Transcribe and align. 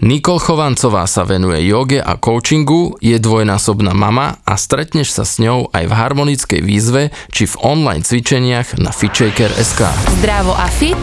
Nikol 0.00 0.40
Chovancová 0.40 1.04
sa 1.04 1.28
venuje 1.28 1.68
joge 1.68 2.00
a 2.00 2.16
coachingu, 2.16 2.96
je 3.04 3.20
dvojnásobná 3.20 3.92
mama 3.92 4.40
a 4.48 4.56
stretneš 4.56 5.12
sa 5.12 5.28
s 5.28 5.36
ňou 5.36 5.68
aj 5.76 5.84
v 5.84 5.92
harmonickej 5.92 6.60
výzve 6.64 7.12
či 7.28 7.44
v 7.44 7.54
online 7.60 8.00
cvičeniach 8.00 8.80
na 8.80 8.96
FitShaker.sk. 8.96 9.80
Zdravo 10.24 10.56
a 10.56 10.72
fit 10.72 10.96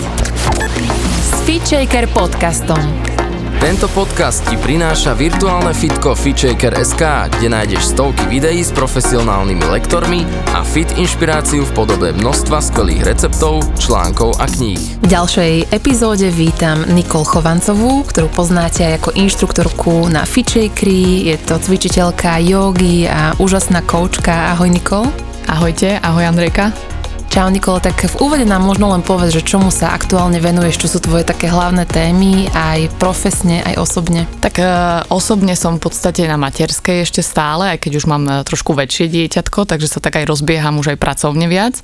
s 1.29 1.45
FitShaker 1.45 2.09
podcastom. 2.09 3.16
Tento 3.57 3.89
podcast 3.89 4.45
ti 4.45 4.53
prináša 4.53 5.17
virtuálne 5.17 5.73
fitko 5.73 6.13
FitShaker.sk, 6.13 7.01
kde 7.33 7.47
nájdeš 7.49 7.89
stovky 7.89 8.29
videí 8.29 8.61
s 8.61 8.69
profesionálnymi 8.69 9.65
lektormi 9.73 10.29
a 10.53 10.61
fit 10.61 10.85
inšpiráciu 10.93 11.65
v 11.65 11.71
podobe 11.73 12.13
množstva 12.13 12.61
skvelých 12.61 13.09
receptov, 13.09 13.65
článkov 13.81 14.37
a 14.37 14.45
kníh. 14.45 15.01
V 15.01 15.09
ďalšej 15.09 15.73
epizóde 15.73 16.29
vítam 16.29 16.85
Nikol 16.85 17.25
Chovancovú, 17.25 18.05
ktorú 18.05 18.29
poznáte 18.29 18.85
aj 18.85 19.01
ako 19.01 19.09
inštruktorku 19.25 20.05
na 20.05 20.21
FitShakeri. 20.21 21.33
Je 21.33 21.41
to 21.41 21.57
cvičiteľka 21.57 22.37
jogy 22.37 23.09
a 23.09 23.33
úžasná 23.41 23.81
koučka. 23.81 24.53
Ahoj 24.53 24.69
Nikol. 24.69 25.09
Ahojte, 25.49 25.97
ahoj 26.05 26.29
Andrejka. 26.29 26.96
Čau 27.37 27.53
Nikolo, 27.53 27.77
tak 27.77 28.01
v 28.01 28.17
úvode 28.17 28.49
nám 28.49 28.65
možno 28.65 28.89
len 28.89 29.05
povedz, 29.05 29.29
že 29.29 29.45
čomu 29.45 29.69
sa 29.69 29.93
aktuálne 29.93 30.41
venuješ, 30.41 30.81
čo 30.81 30.97
sú 30.97 31.05
tvoje 31.05 31.21
také 31.21 31.45
hlavné 31.45 31.85
témy, 31.85 32.49
aj 32.49 32.97
profesne, 32.97 33.61
aj 33.61 33.77
osobne. 33.77 34.25
Tak 34.41 34.57
e, 34.57 34.65
osobne 35.13 35.53
som 35.53 35.77
v 35.77 35.85
podstate 35.85 36.25
na 36.25 36.33
materskej 36.33 37.05
ešte 37.05 37.21
stále, 37.21 37.77
aj 37.77 37.85
keď 37.85 38.01
už 38.01 38.09
mám 38.09 38.25
e, 38.25 38.41
trošku 38.41 38.73
väčšie 38.73 39.05
dieťatko, 39.13 39.69
takže 39.69 39.85
sa 39.85 40.01
tak 40.01 40.17
aj 40.17 40.33
rozbieham 40.33 40.81
už 40.81 40.97
aj 40.97 40.97
pracovne 40.97 41.45
viac. 41.45 41.77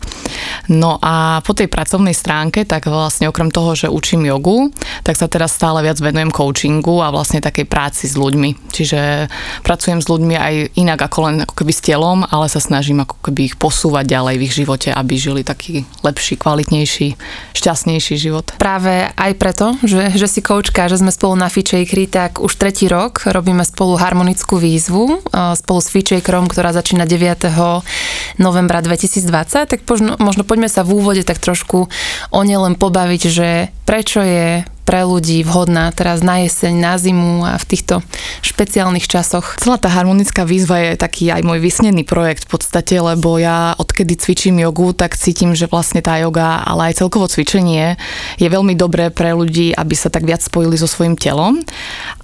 No 0.73 0.97
a 1.05 1.45
po 1.45 1.53
tej 1.53 1.69
pracovnej 1.69 2.17
stránke, 2.17 2.65
tak 2.65 2.89
vlastne 2.89 3.29
okrem 3.29 3.53
toho, 3.53 3.77
že 3.77 3.93
učím 3.93 4.25
jogu, 4.25 4.73
tak 5.05 5.21
sa 5.21 5.29
teraz 5.29 5.53
stále 5.53 5.85
viac 5.85 6.01
venujem 6.01 6.33
coachingu 6.33 7.05
a 7.05 7.13
vlastne 7.13 7.45
takej 7.45 7.69
práci 7.69 8.09
s 8.09 8.17
ľuďmi. 8.17 8.73
Čiže 8.73 9.29
pracujem 9.61 10.01
s 10.01 10.09
ľuďmi 10.09 10.33
aj 10.33 10.53
inak 10.81 10.97
ako 10.97 11.19
len 11.29 11.35
ako 11.45 11.61
keby 11.61 11.73
s 11.77 11.85
telom, 11.85 12.25
ale 12.25 12.49
sa 12.49 12.57
snažím 12.57 13.05
ako 13.05 13.21
keby 13.29 13.53
ich 13.53 13.55
posúvať 13.61 14.17
ďalej 14.17 14.35
v 14.41 14.45
ich 14.49 14.57
živote, 14.57 14.89
aby 14.89 15.13
žili 15.13 15.42
taký 15.43 15.85
lepší, 16.01 16.39
kvalitnejší, 16.39 17.07
šťastnejší 17.53 18.15
život. 18.17 18.55
Práve 18.57 19.11
aj 19.13 19.31
preto, 19.37 19.75
že, 19.83 20.15
že 20.15 20.27
si 20.27 20.39
koučka, 20.41 20.89
že 20.89 20.99
sme 20.99 21.11
spolu 21.11 21.37
na 21.37 21.51
Featurekry, 21.51 22.07
tak 22.07 22.39
už 22.39 22.55
tretí 22.55 22.87
rok 22.87 23.27
robíme 23.27 23.61
spolu 23.67 23.99
harmonickú 23.99 24.57
výzvu 24.57 25.21
spolu 25.31 25.79
s 25.79 25.91
Featurekerom, 25.91 26.47
ktorá 26.47 26.73
začína 26.73 27.03
9. 27.05 27.51
novembra 28.41 28.79
2020, 28.81 29.69
tak 29.69 29.79
možno, 29.85 30.17
možno 30.17 30.43
poďme 30.47 30.71
sa 30.71 30.81
v 30.81 30.97
úvode 30.97 31.21
tak 31.27 31.37
trošku 31.37 31.91
o 32.31 32.41
ne 32.41 32.57
len 32.57 32.73
pobaviť, 32.79 33.21
že 33.29 33.49
prečo 33.83 34.23
je 34.23 34.65
pre 34.83 35.07
ľudí 35.07 35.43
vhodná 35.47 35.91
teraz 35.95 36.19
na 36.19 36.43
jeseň, 36.43 36.73
na 36.75 36.93
zimu 36.99 37.47
a 37.47 37.55
v 37.55 37.65
týchto 37.65 38.03
špeciálnych 38.43 39.07
časoch. 39.07 39.55
Celá 39.59 39.79
tá 39.79 39.87
harmonická 39.87 40.43
výzva 40.43 40.79
je 40.79 40.99
taký 40.99 41.31
aj 41.31 41.41
môj 41.43 41.63
vysnený 41.63 42.03
projekt 42.03 42.47
v 42.47 42.59
podstate, 42.59 42.99
lebo 42.99 43.39
ja 43.39 43.75
odkedy 43.79 44.19
cvičím 44.19 44.59
jogu, 44.59 44.91
tak 44.91 45.15
cítim, 45.15 45.55
že 45.55 45.71
vlastne 45.71 46.03
tá 46.03 46.19
joga, 46.19 46.61
ale 46.61 46.91
aj 46.91 46.99
celkovo 46.99 47.31
cvičenie 47.31 47.95
je 48.37 48.47
veľmi 48.51 48.75
dobré 48.75 49.07
pre 49.09 49.31
ľudí, 49.31 49.71
aby 49.71 49.95
sa 49.95 50.11
tak 50.11 50.27
viac 50.27 50.43
spojili 50.43 50.75
so 50.75 50.85
svojím 50.85 51.15
telom. 51.15 51.63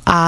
A 0.03 0.19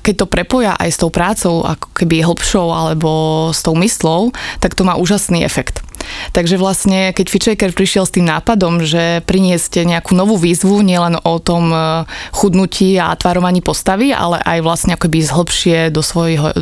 keď 0.00 0.24
to 0.24 0.32
prepoja 0.32 0.72
aj 0.80 0.90
s 0.96 1.00
tou 1.00 1.12
prácou, 1.12 1.60
ako 1.66 1.92
keby 1.92 2.24
hlbšou 2.24 2.72
alebo 2.72 3.10
s 3.52 3.60
tou 3.60 3.76
myslou, 3.76 4.32
tak 4.58 4.72
to 4.72 4.86
má 4.86 4.96
úžasný 4.96 5.44
efekt. 5.44 5.84
Takže 6.30 6.56
vlastne, 6.56 7.10
keď 7.10 7.26
Fitchaker 7.26 7.70
prišiel 7.74 8.06
s 8.06 8.14
tým 8.14 8.26
nápadom, 8.26 8.82
že 8.86 9.22
prinieste 9.26 9.82
nejakú 9.82 10.14
novú 10.14 10.38
výzvu, 10.38 10.80
nielen 10.80 11.18
o 11.20 11.42
tom 11.42 11.74
e, 11.74 12.06
chudnutí 12.30 12.96
a 13.02 13.12
tvarovaní 13.18 13.60
postavy, 13.60 14.14
ale 14.14 14.38
aj 14.42 14.58
vlastne 14.62 14.94
akoby 14.94 15.26
zhlbšie 15.26 15.78
do 15.90 16.00
svojho, 16.00 16.54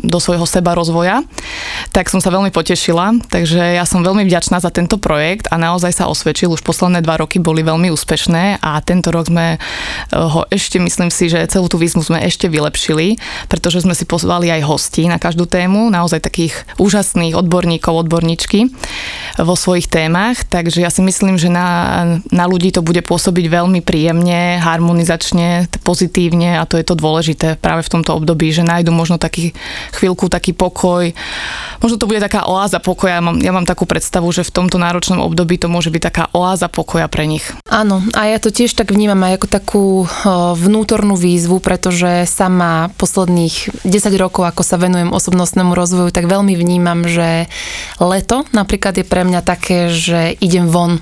do 0.00 0.18
svojho 0.18 0.46
seba 0.48 0.72
rozvoja, 0.74 1.26
tak 1.92 2.08
som 2.08 2.22
sa 2.22 2.32
veľmi 2.32 2.54
potešila. 2.54 3.18
Takže 3.28 3.76
ja 3.76 3.84
som 3.84 4.06
veľmi 4.06 4.24
vďačná 4.24 4.62
za 4.62 4.70
tento 4.72 4.96
projekt 4.96 5.50
a 5.50 5.58
naozaj 5.58 6.02
sa 6.02 6.04
osvedčil. 6.06 6.50
Už 6.54 6.62
posledné 6.62 7.02
dva 7.02 7.20
roky 7.20 7.42
boli 7.42 7.66
veľmi 7.66 7.90
úspešné 7.92 8.62
a 8.62 8.78
tento 8.80 9.10
rok 9.10 9.26
sme 9.28 9.56
e, 9.56 9.58
ho 10.14 10.46
ešte, 10.48 10.78
myslím 10.78 11.10
si, 11.10 11.26
že 11.26 11.50
celú 11.50 11.66
tú 11.66 11.76
výzvu 11.76 12.00
sme 12.06 12.22
ešte 12.22 12.46
vylepšili, 12.46 13.18
pretože 13.50 13.82
sme 13.82 13.98
si 13.98 14.06
pozvali 14.06 14.48
aj 14.54 14.66
hostí 14.66 15.10
na 15.10 15.18
každú 15.18 15.50
tému, 15.50 15.90
naozaj 15.90 16.22
takých 16.22 16.54
úžasných 16.78 17.34
odborníkov, 17.34 18.06
odborníčky 18.06 18.69
vo 19.40 19.54
svojich 19.56 19.88
témach, 19.88 20.42
takže 20.44 20.82
ja 20.84 20.90
si 20.92 21.00
myslím, 21.00 21.40
že 21.40 21.48
na, 21.48 22.04
na 22.28 22.44
ľudí 22.44 22.74
to 22.74 22.84
bude 22.84 23.00
pôsobiť 23.00 23.46
veľmi 23.48 23.80
príjemne, 23.80 24.60
harmonizačne, 24.60 25.70
pozitívne 25.80 26.60
a 26.60 26.68
to 26.68 26.76
je 26.76 26.84
to 26.84 26.98
dôležité 26.98 27.56
práve 27.56 27.86
v 27.86 27.92
tomto 27.98 28.16
období, 28.18 28.52
že 28.52 28.66
nájdu 28.66 28.92
možno 28.92 29.16
taký 29.16 29.56
chvíľku 29.96 30.28
taký 30.28 30.52
pokoj. 30.52 31.14
Možno 31.80 31.96
to 31.96 32.08
bude 32.10 32.20
taká 32.20 32.44
oáza 32.44 32.82
pokoja. 32.82 33.20
Ja 33.20 33.24
mám, 33.24 33.36
ja 33.40 33.52
mám 33.54 33.64
takú 33.64 33.88
predstavu, 33.88 34.28
že 34.30 34.44
v 34.44 34.52
tomto 34.52 34.76
náročnom 34.76 35.24
období 35.24 35.56
to 35.56 35.72
môže 35.72 35.88
byť 35.88 36.02
taká 36.02 36.24
oáza 36.36 36.68
pokoja 36.68 37.08
pre 37.08 37.24
nich. 37.24 37.44
Áno, 37.70 38.04
a 38.12 38.28
ja 38.28 38.38
to 38.42 38.52
tiež 38.52 38.76
tak 38.76 38.92
vnímam 38.92 39.20
aj 39.24 39.40
ako 39.40 39.46
takú 39.48 39.84
vnútornú 40.58 41.16
výzvu, 41.16 41.62
pretože 41.62 42.28
sama 42.28 42.92
posledných 43.00 43.86
10 43.88 44.10
rokov, 44.20 44.44
ako 44.44 44.62
sa 44.62 44.76
venujem 44.76 45.14
osobnostnému 45.14 45.72
rozvoju, 45.72 46.12
tak 46.12 46.28
veľmi 46.28 46.52
vnímam, 46.54 47.08
že 47.08 47.48
leto 47.98 48.44
napríklad 48.60 49.00
je 49.00 49.06
pre 49.08 49.24
mňa 49.24 49.40
také, 49.40 49.88
že 49.88 50.36
idem 50.44 50.68
von 50.68 51.00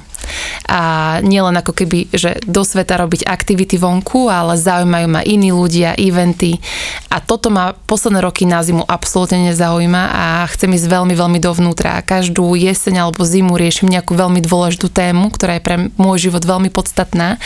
a 0.69 0.81
nielen 1.25 1.57
ako 1.57 1.73
keby, 1.73 2.13
že 2.13 2.39
do 2.45 2.63
sveta 2.63 3.01
robiť 3.01 3.25
aktivity 3.25 3.81
vonku, 3.81 4.29
ale 4.29 4.61
zaujímajú 4.61 5.07
ma 5.09 5.23
iní 5.25 5.51
ľudia, 5.55 5.97
eventy 5.97 6.61
a 7.09 7.25
toto 7.25 7.49
ma 7.49 7.73
posledné 7.73 8.21
roky 8.21 8.45
na 8.45 8.61
zimu 8.61 8.85
absolútne 8.85 9.49
nezaujíma 9.49 10.03
a 10.13 10.25
chcem 10.53 10.69
ísť 10.77 10.87
veľmi, 10.87 11.15
veľmi 11.17 11.39
dovnútra. 11.41 12.05
Každú 12.05 12.53
jeseň 12.55 13.09
alebo 13.09 13.25
zimu 13.25 13.57
riešim 13.57 13.89
nejakú 13.89 14.13
veľmi 14.13 14.45
dôležitú 14.45 14.93
tému, 14.93 15.33
ktorá 15.33 15.57
je 15.57 15.65
pre 15.65 15.77
môj 15.97 16.29
život 16.29 16.45
veľmi 16.45 16.69
podstatná 16.69 17.41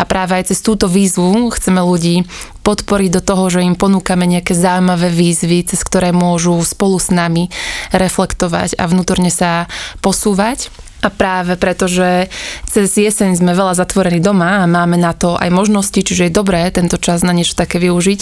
a 0.00 0.02
práve 0.08 0.40
aj 0.40 0.50
cez 0.52 0.64
túto 0.64 0.88
výzvu 0.88 1.52
chceme 1.52 1.84
ľudí 1.84 2.24
podporiť 2.64 3.10
do 3.12 3.22
toho, 3.22 3.44
že 3.52 3.60
im 3.60 3.76
ponúkame 3.76 4.24
nejaké 4.24 4.56
zaujímavé 4.56 5.12
výzvy, 5.12 5.68
cez 5.68 5.84
ktoré 5.84 6.16
môžu 6.16 6.56
spolu 6.64 6.96
s 6.96 7.12
nami 7.12 7.52
reflektovať 7.92 8.80
a 8.80 8.88
vnútorne 8.88 9.28
sa 9.28 9.68
posúvať. 10.00 10.72
A 11.04 11.12
práve 11.12 11.60
preto, 11.60 11.84
že 11.84 12.32
cez 12.64 12.96
jeseň 12.96 13.36
sme 13.36 13.52
veľa 13.52 13.76
zatvorení 13.76 14.24
doma 14.24 14.64
a 14.64 14.70
máme 14.70 14.96
na 14.96 15.12
to 15.12 15.36
aj 15.36 15.52
možnosti, 15.52 16.00
čiže 16.00 16.32
je 16.32 16.32
dobré 16.32 16.64
tento 16.72 16.96
čas 16.96 17.20
na 17.20 17.36
niečo 17.36 17.52
také 17.52 17.76
využiť. 17.76 18.20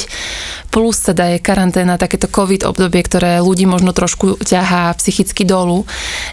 Plus 0.74 0.98
teda 0.98 1.36
je 1.36 1.38
karanténa, 1.38 1.94
takéto 1.94 2.26
COVID 2.26 2.66
obdobie, 2.66 3.06
ktoré 3.06 3.38
ľudí 3.38 3.70
možno 3.70 3.94
trošku 3.94 4.42
ťahá 4.42 4.90
psychicky 4.98 5.46
dolu, 5.46 5.86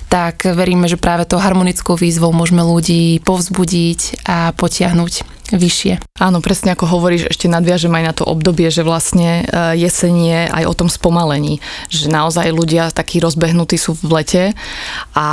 tak 0.10 0.50
veríme, 0.50 0.90
že 0.90 0.98
práve 0.98 1.30
to 1.30 1.38
harmonickou 1.38 1.94
výzvou 1.94 2.34
môžeme 2.34 2.66
ľudí 2.66 3.22
povzbudiť 3.22 4.26
a 4.26 4.50
potiahnuť 4.58 5.39
vyššie. 5.56 6.22
Áno, 6.22 6.44
presne 6.44 6.76
ako 6.76 6.86
hovoríš, 6.86 7.32
ešte 7.32 7.50
nadviažem 7.50 7.94
aj 7.96 8.04
na 8.04 8.14
to 8.14 8.24
obdobie, 8.28 8.70
že 8.70 8.86
vlastne 8.86 9.46
e, 9.48 9.80
jeseň 9.80 10.14
je 10.14 10.42
aj 10.52 10.64
o 10.68 10.74
tom 10.78 10.90
spomalení, 10.92 11.64
že 11.90 12.12
naozaj 12.12 12.54
ľudia 12.54 12.94
takí 12.94 13.18
rozbehnutí 13.24 13.80
sú 13.80 13.98
v 13.98 14.22
lete 14.22 14.44
a 15.16 15.28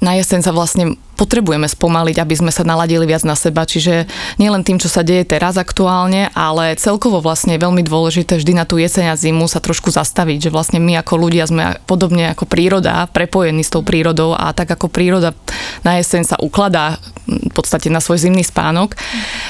na 0.00 0.12
jeseň 0.16 0.40
sa 0.40 0.52
vlastne 0.54 0.96
potrebujeme 1.20 1.68
spomaliť, 1.68 2.16
aby 2.16 2.34
sme 2.40 2.48
sa 2.48 2.64
naladili 2.64 3.04
viac 3.04 3.28
na 3.28 3.36
seba. 3.36 3.68
Čiže 3.68 4.08
nielen 4.40 4.64
tým, 4.64 4.80
čo 4.80 4.88
sa 4.88 5.04
deje 5.04 5.28
teraz 5.28 5.60
aktuálne, 5.60 6.32
ale 6.32 6.80
celkovo 6.80 7.20
vlastne 7.20 7.60
je 7.60 7.60
veľmi 7.60 7.84
dôležité 7.84 8.40
vždy 8.40 8.56
na 8.56 8.64
tú 8.64 8.80
jeseň 8.80 9.12
a 9.12 9.20
zimu 9.20 9.44
sa 9.44 9.60
trošku 9.60 9.92
zastaviť, 9.92 10.48
že 10.48 10.54
vlastne 10.54 10.80
my 10.80 10.96
ako 11.04 11.14
ľudia 11.20 11.44
sme 11.44 11.76
podobne 11.84 12.32
ako 12.32 12.48
príroda, 12.48 13.04
prepojení 13.12 13.60
s 13.60 13.68
tou 13.68 13.84
prírodou 13.84 14.32
a 14.32 14.56
tak 14.56 14.72
ako 14.72 14.88
príroda 14.88 15.36
na 15.84 16.00
jeseň 16.00 16.24
sa 16.24 16.36
ukladá 16.40 16.96
v 17.30 17.52
podstate 17.52 17.92
na 17.92 18.02
svoj 18.02 18.18
zimný 18.26 18.42
spánok, 18.42 18.98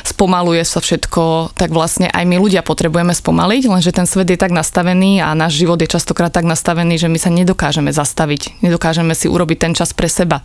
spomaluje 0.05 0.61
sa 0.69 0.85
všetko, 0.85 1.55
tak 1.57 1.73
vlastne 1.73 2.13
aj 2.13 2.25
my 2.29 2.37
ľudia 2.37 2.61
potrebujeme 2.61 3.17
spomaliť, 3.17 3.63
lenže 3.65 3.97
ten 3.97 4.05
svet 4.05 4.29
je 4.29 4.37
tak 4.37 4.53
nastavený 4.53 5.25
a 5.25 5.33
náš 5.33 5.57
život 5.57 5.81
je 5.81 5.89
častokrát 5.89 6.29
tak 6.29 6.45
nastavený, 6.45 7.01
že 7.01 7.09
my 7.09 7.17
sa 7.17 7.33
nedokážeme 7.33 7.89
zastaviť, 7.89 8.61
nedokážeme 8.61 9.17
si 9.17 9.33
urobiť 9.33 9.59
ten 9.59 9.73
čas 9.73 9.97
pre 9.97 10.13
seba. 10.13 10.45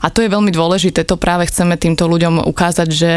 A 0.00 0.08
to 0.08 0.24
je 0.24 0.32
veľmi 0.36 0.52
dôležité, 0.52 1.08
to 1.08 1.16
práve 1.16 1.48
chceme 1.48 1.80
týmto 1.80 2.04
ľuďom 2.04 2.44
ukázať, 2.44 2.88
že 2.92 3.12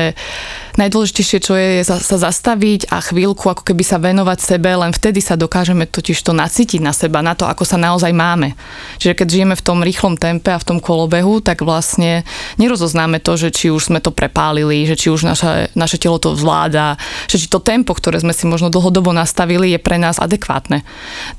najdôležitejšie, 0.80 1.40
čo 1.44 1.54
je, 1.60 1.70
je 1.80 1.84
sa, 1.84 2.00
zastaviť 2.00 2.88
a 2.88 3.04
chvíľku 3.04 3.52
ako 3.52 3.68
keby 3.68 3.84
sa 3.84 4.00
venovať 4.00 4.40
sebe, 4.40 4.72
len 4.72 4.96
vtedy 4.96 5.20
sa 5.20 5.36
dokážeme 5.36 5.84
totiž 5.84 6.16
to 6.24 6.32
nacítiť 6.32 6.80
na 6.80 6.96
seba, 6.96 7.20
na 7.20 7.36
to, 7.36 7.44
ako 7.44 7.68
sa 7.68 7.76
naozaj 7.76 8.16
máme. 8.16 8.56
Čiže 9.00 9.16
keď 9.16 9.28
žijeme 9.32 9.56
v 9.56 9.66
tom 9.66 9.80
rýchlom 9.80 10.20
tempe 10.20 10.52
a 10.52 10.60
v 10.60 10.68
tom 10.68 10.80
kolobehu, 10.84 11.40
tak 11.40 11.64
vlastne 11.64 12.28
nerozoznáme 12.60 13.24
to, 13.24 13.40
že 13.40 13.50
či 13.56 13.72
už 13.72 13.90
sme 13.90 14.04
to 14.04 14.12
prepálili, 14.12 14.84
že 14.84 15.00
či 15.00 15.08
už 15.08 15.24
naše, 15.24 15.72
naše 15.74 15.98
telo 15.98 16.20
to 16.20 16.36
zvláda, 16.36 17.00
že 17.32 17.40
či 17.40 17.48
to 17.48 17.64
tempo, 17.64 17.96
ktoré 17.96 18.20
sme 18.20 18.36
si 18.36 18.44
možno 18.44 18.68
dlhodobo 18.68 19.16
nastavili, 19.16 19.72
je 19.72 19.80
pre 19.80 19.96
nás 19.96 20.20
adekvátne. 20.20 20.84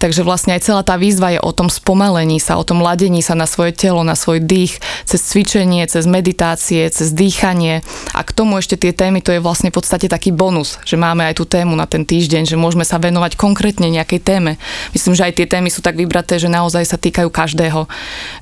Takže 0.01 0.25
vlastne 0.25 0.57
aj 0.57 0.65
celá 0.65 0.83
tá 0.83 0.97
výzva 0.97 1.37
je 1.37 1.41
o 1.41 1.53
tom 1.53 1.69
spomalení 1.69 2.41
sa, 2.41 2.57
o 2.57 2.65
tom 2.65 2.81
ladení 2.81 3.21
sa 3.21 3.37
na 3.37 3.45
svoje 3.45 3.77
telo, 3.77 4.01
na 4.03 4.17
svoj 4.17 4.41
dých, 4.41 4.81
cez 5.05 5.21
cvičenie, 5.21 5.85
cez 5.85 6.09
meditácie, 6.09 6.89
cez 6.89 7.13
dýchanie 7.13 7.85
a 8.17 8.21
k 8.25 8.31
tomu 8.33 8.57
ešte 8.57 8.81
tie 8.81 8.97
témy, 8.97 9.21
to 9.21 9.37
je 9.37 9.45
vlastne 9.45 9.69
v 9.69 9.77
podstate 9.77 10.09
taký 10.09 10.33
bonus, 10.33 10.81
že 10.89 10.97
máme 10.97 11.29
aj 11.29 11.37
tú 11.37 11.45
tému 11.45 11.77
na 11.77 11.85
ten 11.85 12.09
týždeň, 12.09 12.49
že 12.49 12.57
môžeme 12.57 12.89
sa 12.89 12.97
venovať 12.97 13.37
konkrétne 13.37 13.93
nejakej 13.93 14.21
téme. 14.25 14.57
Myslím, 14.97 15.13
že 15.13 15.29
aj 15.29 15.37
tie 15.37 15.47
témy 15.47 15.69
sú 15.69 15.85
tak 15.85 16.01
vybraté, 16.01 16.41
že 16.41 16.49
naozaj 16.49 16.89
sa 16.89 16.97
týkajú 16.97 17.29
každého, 17.29 17.50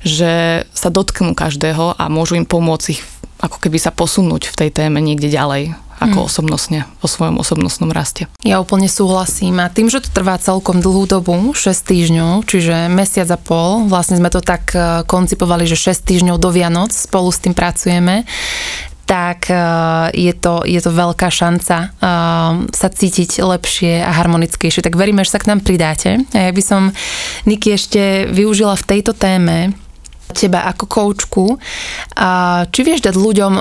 že 0.03 0.63
sa 0.73 0.89
dotknú 0.89 1.33
každého 1.33 1.97
a 1.97 2.03
môžu 2.11 2.35
im 2.35 2.45
pomôcť 2.45 2.85
ich 2.93 3.01
ako 3.39 3.57
keby 3.63 3.79
sa 3.79 3.95
posunúť 3.95 4.51
v 4.51 4.57
tej 4.59 4.69
téme 4.69 4.99
niekde 4.99 5.31
ďalej 5.31 5.71
ako 5.99 6.23
hmm. 6.23 6.27
osobnostne, 6.31 6.79
vo 7.03 7.11
svojom 7.11 7.43
osobnostnom 7.43 7.91
raste. 7.91 8.31
Ja 8.47 8.63
úplne 8.63 8.87
súhlasím 8.87 9.59
a 9.59 9.67
tým, 9.67 9.91
že 9.91 9.99
to 9.99 10.15
trvá 10.15 10.39
celkom 10.39 10.79
dlhú 10.79 11.03
dobu, 11.03 11.35
6 11.51 11.59
týždňov, 11.75 12.47
čiže 12.47 12.87
mesiac 12.87 13.27
a 13.27 13.35
pol, 13.35 13.83
vlastne 13.91 14.15
sme 14.15 14.31
to 14.31 14.39
tak 14.39 14.71
e, 14.71 15.03
koncipovali, 15.03 15.67
že 15.67 15.75
6 15.75 16.07
týždňov 16.07 16.39
do 16.39 16.55
Vianoc 16.55 16.95
spolu 16.95 17.27
s 17.35 17.43
tým 17.43 17.51
pracujeme, 17.51 18.23
tak 19.09 19.49
e, 19.49 19.57
je 20.13 20.33
to, 20.37 20.61
je 20.69 20.77
to 20.77 20.93
veľká 20.93 21.33
šanca 21.33 21.97
uh, 21.97 22.69
sa 22.69 22.87
cítiť 22.93 23.41
lepšie 23.41 24.05
a 24.05 24.11
harmonickejšie. 24.13 24.85
Tak 24.85 24.93
veríme, 24.93 25.25
že 25.25 25.33
sa 25.33 25.41
k 25.41 25.49
nám 25.49 25.65
pridáte. 25.65 26.21
A 26.37 26.49
ja 26.49 26.51
by 26.53 26.61
som, 26.61 26.93
Niky, 27.49 27.73
ešte 27.73 28.29
využila 28.29 28.77
v 28.77 28.85
tejto 28.85 29.17
téme 29.17 29.73
teba 30.33 30.65
ako 30.69 30.85
koučku. 30.85 31.45
Či 32.69 32.79
vieš 32.85 33.05
dať 33.05 33.15
ľuďom 33.15 33.53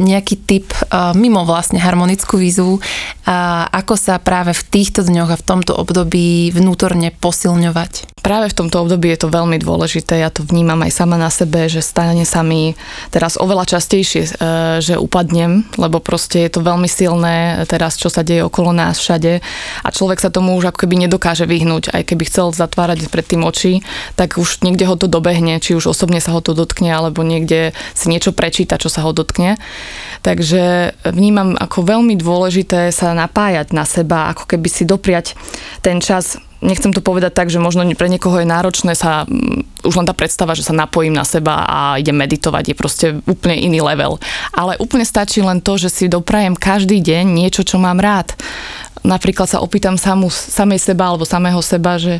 nejaký 0.00 0.36
tip 0.44 0.72
mimo 1.14 1.46
vlastne 1.46 1.78
harmonickú 1.78 2.40
výzvu, 2.40 2.80
ako 3.68 3.94
sa 3.94 4.16
práve 4.16 4.56
v 4.56 4.62
týchto 4.72 5.04
dňoch 5.04 5.30
a 5.34 5.40
v 5.40 5.46
tomto 5.46 5.76
období 5.76 6.48
vnútorne 6.50 7.12
posilňovať? 7.12 8.18
Práve 8.18 8.50
v 8.50 8.58
tomto 8.64 8.84
období 8.84 9.08
je 9.14 9.24
to 9.24 9.28
veľmi 9.30 9.62
dôležité, 9.62 10.20
ja 10.20 10.28
to 10.32 10.42
vnímam 10.42 10.80
aj 10.82 10.92
sama 10.92 11.14
na 11.14 11.30
sebe, 11.30 11.70
že 11.70 11.84
stane 11.84 12.26
sa 12.26 12.42
mi 12.42 12.74
teraz 13.14 13.38
oveľa 13.38 13.78
častejšie, 13.78 14.22
e, 14.24 14.30
že 14.82 14.98
upadnem, 14.98 15.64
lebo 15.78 16.02
proste 16.02 16.44
je 16.44 16.50
to 16.50 16.60
veľmi 16.64 16.90
silné 16.90 17.62
teraz, 17.70 17.94
čo 17.94 18.10
sa 18.10 18.26
deje 18.26 18.42
okolo 18.42 18.74
nás 18.74 18.98
všade 18.98 19.38
a 19.84 19.88
človek 19.88 20.18
sa 20.18 20.34
tomu 20.34 20.58
už 20.58 20.74
ako 20.74 20.84
keby 20.84 21.06
nedokáže 21.06 21.46
vyhnúť, 21.46 21.94
aj 21.94 22.02
keby 22.04 22.24
chcel 22.26 22.50
zatvárať 22.50 23.06
pred 23.06 23.24
tým 23.24 23.46
oči, 23.46 23.86
tak 24.18 24.36
už 24.40 24.66
niekde 24.66 24.88
ho 24.88 24.98
to 24.98 25.06
dobehne, 25.06 25.62
či 25.62 25.78
už 25.78 25.94
osobne 25.94 26.07
sa 26.16 26.32
ho 26.32 26.40
to 26.40 26.56
dotkne, 26.56 26.88
alebo 26.88 27.20
niekde 27.20 27.76
si 27.92 28.08
niečo 28.08 28.32
prečíta, 28.32 28.80
čo 28.80 28.88
sa 28.88 29.04
ho 29.04 29.12
dotkne. 29.12 29.60
Takže 30.24 30.96
vnímam 31.12 31.52
ako 31.60 31.84
veľmi 31.84 32.16
dôležité 32.16 32.88
sa 32.88 33.12
napájať 33.12 33.76
na 33.76 33.84
seba, 33.84 34.32
ako 34.32 34.48
keby 34.48 34.68
si 34.72 34.88
dopriať 34.88 35.36
ten 35.84 36.00
čas 36.00 36.40
nechcem 36.58 36.90
to 36.90 36.98
povedať 36.98 37.32
tak, 37.34 37.48
že 37.50 37.62
možno 37.62 37.86
pre 37.94 38.10
niekoho 38.10 38.42
je 38.42 38.48
náročné 38.48 38.98
sa, 38.98 39.24
mm, 39.26 39.86
už 39.86 39.94
len 39.94 40.06
tá 40.06 40.14
predstava, 40.14 40.58
že 40.58 40.66
sa 40.66 40.74
napojím 40.74 41.14
na 41.14 41.22
seba 41.22 41.62
a 41.66 41.78
idem 41.98 42.18
meditovať, 42.18 42.74
je 42.74 42.76
proste 42.76 43.06
úplne 43.30 43.54
iný 43.58 43.78
level. 43.78 44.18
Ale 44.50 44.78
úplne 44.82 45.06
stačí 45.06 45.38
len 45.38 45.62
to, 45.62 45.78
že 45.78 45.90
si 45.90 46.04
doprajem 46.10 46.58
každý 46.58 46.98
deň 46.98 47.24
niečo, 47.30 47.62
čo 47.62 47.78
mám 47.78 48.02
rád. 48.02 48.34
Napríklad 49.06 49.46
sa 49.46 49.62
opýtam 49.62 49.94
samu, 49.94 50.28
samej 50.28 50.82
seba 50.82 51.14
alebo 51.14 51.22
samého 51.22 51.62
seba, 51.62 51.96
že 51.96 52.18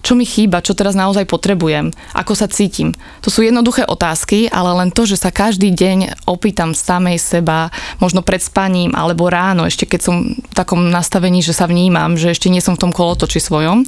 čo 0.00 0.16
mi 0.16 0.24
chýba, 0.24 0.64
čo 0.64 0.72
teraz 0.72 0.96
naozaj 0.96 1.28
potrebujem, 1.28 1.92
ako 2.16 2.32
sa 2.32 2.48
cítim. 2.48 2.96
To 3.20 3.28
sú 3.28 3.44
jednoduché 3.44 3.84
otázky, 3.84 4.48
ale 4.48 4.72
len 4.80 4.88
to, 4.88 5.04
že 5.04 5.20
sa 5.20 5.28
každý 5.28 5.68
deň 5.68 6.24
opýtam 6.24 6.72
samej 6.72 7.20
seba, 7.20 7.68
možno 8.00 8.24
pred 8.24 8.40
spaním 8.40 8.96
alebo 8.96 9.28
ráno, 9.28 9.68
ešte 9.68 9.84
keď 9.84 10.00
som 10.00 10.16
v 10.32 10.54
takom 10.56 10.88
nastavení, 10.88 11.44
že 11.44 11.52
sa 11.52 11.68
vnímam, 11.68 12.16
že 12.16 12.32
ešte 12.32 12.48
nie 12.48 12.64
som 12.64 12.80
v 12.80 12.88
tom 12.88 12.92
kolotoči 12.96 13.38
svojom, 13.44 13.84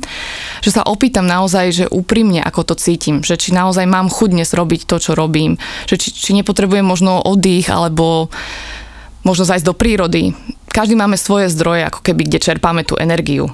že 0.60 0.70
sa 0.70 0.84
opýtam 0.84 1.24
naozaj, 1.24 1.66
že 1.72 1.84
úprimne, 1.88 2.44
ako 2.44 2.72
to 2.72 2.74
cítim, 2.76 3.24
že 3.24 3.40
či 3.40 3.56
naozaj 3.56 3.88
mám 3.88 4.12
chuť 4.12 4.36
dnes 4.36 4.52
robiť 4.52 4.84
to, 4.84 5.00
čo 5.00 5.16
robím, 5.16 5.56
že 5.88 5.96
či, 5.96 6.12
či 6.12 6.30
nepotrebujem 6.36 6.84
možno 6.84 7.24
oddych 7.24 7.72
alebo 7.72 8.28
možno 9.24 9.48
zajsť 9.48 9.64
do 9.64 9.74
prírody. 9.74 10.36
Každý 10.72 10.92
máme 10.96 11.16
svoje 11.16 11.48
zdroje, 11.52 11.88
ako 11.88 12.00
keby, 12.04 12.28
kde 12.28 12.42
čerpáme 12.42 12.82
tú 12.84 13.00
energiu 13.00 13.52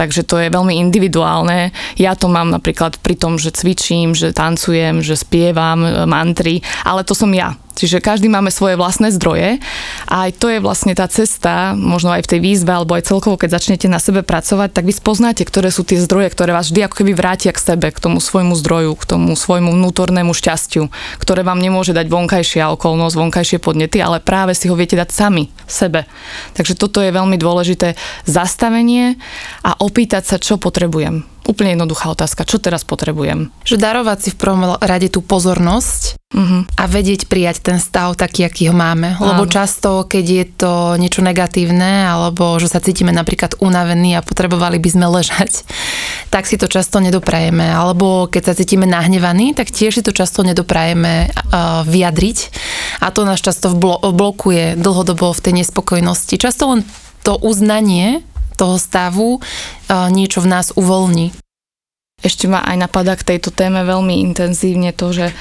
takže 0.00 0.24
to 0.24 0.40
je 0.40 0.48
veľmi 0.48 0.80
individuálne. 0.80 1.76
Ja 2.00 2.16
to 2.16 2.32
mám 2.32 2.48
napríklad 2.48 2.96
pri 3.04 3.20
tom, 3.20 3.36
že 3.36 3.52
cvičím, 3.52 4.16
že 4.16 4.32
tancujem, 4.32 5.04
že 5.04 5.12
spievam 5.12 5.84
e, 5.84 6.08
mantry, 6.08 6.64
ale 6.88 7.04
to 7.04 7.12
som 7.12 7.28
ja. 7.36 7.59
Čiže 7.78 8.02
každý 8.02 8.28
máme 8.28 8.52
svoje 8.52 8.74
vlastné 8.74 9.14
zdroje 9.14 9.62
a 10.10 10.28
aj 10.28 10.36
to 10.36 10.52
je 10.52 10.58
vlastne 10.60 10.92
tá 10.92 11.06
cesta, 11.06 11.72
možno 11.78 12.12
aj 12.12 12.26
v 12.26 12.30
tej 12.36 12.40
výzve 12.42 12.70
alebo 12.74 12.98
aj 12.98 13.08
celkovo, 13.08 13.40
keď 13.40 13.56
začnete 13.56 13.86
na 13.86 14.02
sebe 14.02 14.20
pracovať, 14.26 14.74
tak 14.74 14.84
vy 14.84 14.92
spoznáte, 14.92 15.42
ktoré 15.46 15.72
sú 15.72 15.86
tie 15.86 15.96
zdroje, 16.02 16.28
ktoré 16.34 16.52
vás 16.52 16.68
vždy 16.68 16.86
ako 16.86 17.04
keby 17.04 17.12
vrátia 17.16 17.54
k 17.54 17.62
sebe, 17.62 17.88
k 17.88 18.02
tomu 18.02 18.18
svojmu 18.18 18.52
zdroju, 18.58 18.92
k 18.98 19.04
tomu 19.06 19.32
svojmu 19.32 19.72
vnútornému 19.74 20.34
šťastiu, 20.34 20.92
ktoré 21.22 21.40
vám 21.46 21.62
nemôže 21.62 21.96
dať 21.96 22.06
vonkajšia 22.10 22.68
okolnosť, 22.74 23.14
vonkajšie 23.16 23.58
podnety, 23.62 24.02
ale 24.02 24.20
práve 24.20 24.52
si 24.52 24.68
ho 24.68 24.76
viete 24.76 24.98
dať 24.98 25.08
sami 25.14 25.48
sebe. 25.64 26.04
Takže 26.58 26.76
toto 26.76 27.00
je 27.00 27.14
veľmi 27.14 27.40
dôležité 27.40 27.96
zastavenie 28.28 29.16
a 29.64 29.78
opýtať 29.80 30.26
sa, 30.26 30.36
čo 30.36 30.60
potrebujem. 30.60 31.39
Úplne 31.50 31.74
jednoduchá 31.74 32.14
otázka, 32.14 32.46
čo 32.46 32.62
teraz 32.62 32.86
potrebujem? 32.86 33.50
Že 33.66 33.82
darovať 33.82 34.18
si 34.22 34.28
v 34.30 34.38
prvom 34.38 34.78
rade 34.78 35.10
tú 35.10 35.18
pozornosť 35.18 36.14
uh-huh. 36.30 36.62
a 36.78 36.84
vedieť 36.86 37.26
prijať 37.26 37.58
ten 37.58 37.82
stav 37.82 38.14
taký, 38.14 38.46
aký 38.46 38.70
ho 38.70 38.74
máme. 38.74 39.18
Áno. 39.18 39.34
Lebo 39.34 39.50
často, 39.50 40.06
keď 40.06 40.24
je 40.30 40.44
to 40.46 40.72
niečo 40.94 41.26
negatívne, 41.26 42.06
alebo 42.06 42.54
že 42.62 42.70
sa 42.70 42.78
cítime 42.78 43.10
napríklad 43.10 43.58
unavení 43.58 44.14
a 44.14 44.22
potrebovali 44.22 44.78
by 44.78 44.88
sme 44.94 45.06
ležať, 45.10 45.66
tak 46.30 46.46
si 46.46 46.54
to 46.54 46.70
často 46.70 47.02
nedoprajeme. 47.02 47.66
Alebo 47.66 48.30
keď 48.30 48.42
sa 48.46 48.54
cítime 48.54 48.86
nahnevaní, 48.86 49.50
tak 49.50 49.74
tiež 49.74 49.98
si 49.98 50.02
to 50.06 50.14
často 50.14 50.46
nedoprajeme 50.46 51.34
uh, 51.34 51.82
vyjadriť. 51.82 52.38
A 53.02 53.10
to 53.10 53.26
nás 53.26 53.42
často 53.42 53.74
blokuje 53.74 54.78
dlhodobo 54.78 55.34
v 55.34 55.42
tej 55.42 55.66
nespokojnosti. 55.66 56.38
Často 56.38 56.70
len 56.70 56.86
to 57.26 57.36
uznanie 57.42 58.24
toho 58.60 58.76
stavu 58.76 59.40
niečo 59.88 60.44
v 60.44 60.50
nás 60.52 60.76
uvoľní. 60.76 61.32
Ešte 62.20 62.44
ma 62.52 62.60
aj 62.60 62.76
napadá 62.76 63.16
k 63.16 63.24
tejto 63.36 63.48
téme 63.48 63.80
veľmi 63.80 64.20
intenzívne 64.20 64.92
to, 64.92 65.08
že, 65.16 65.32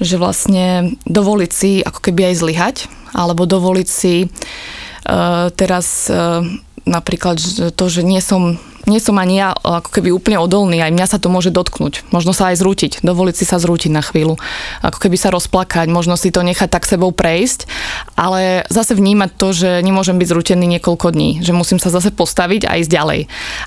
že 0.00 0.16
vlastne 0.16 0.96
dovoliť 1.04 1.50
si 1.52 1.84
ako 1.84 2.00
keby 2.00 2.32
aj 2.32 2.34
zlyhať, 2.40 2.76
alebo 3.12 3.44
dovoliť 3.44 3.88
si 3.88 4.24
uh, 4.24 5.52
teraz 5.52 6.08
uh, 6.08 6.40
napríklad 6.88 7.36
to, 7.76 7.84
že 7.84 8.00
nie 8.00 8.24
som 8.24 8.56
nie 8.86 8.98
som 8.98 9.18
ani 9.18 9.38
ja 9.38 9.54
ako 9.54 9.90
keby 9.94 10.10
úplne 10.10 10.38
odolný, 10.42 10.82
aj 10.82 10.92
mňa 10.94 11.06
sa 11.06 11.18
to 11.22 11.30
môže 11.30 11.54
dotknúť. 11.54 12.08
Možno 12.10 12.34
sa 12.34 12.50
aj 12.50 12.58
zrútiť, 12.58 12.92
dovoliť 13.06 13.34
si 13.38 13.44
sa 13.46 13.62
zrútiť 13.62 13.90
na 13.94 14.02
chvíľu. 14.02 14.38
Ako 14.82 14.98
keby 14.98 15.16
sa 15.18 15.30
rozplakať, 15.30 15.86
možno 15.86 16.18
si 16.18 16.34
to 16.34 16.42
nechať 16.42 16.68
tak 16.68 16.84
sebou 16.88 17.14
prejsť, 17.14 17.70
ale 18.18 18.66
zase 18.68 18.98
vnímať 18.98 19.30
to, 19.38 19.48
že 19.54 19.70
nemôžem 19.86 20.18
byť 20.18 20.28
zrútený 20.28 20.66
niekoľko 20.78 21.14
dní, 21.14 21.30
že 21.44 21.54
musím 21.54 21.78
sa 21.78 21.94
zase 21.94 22.10
postaviť 22.10 22.66
a 22.66 22.78
ísť 22.82 22.90
ďalej. 22.90 23.20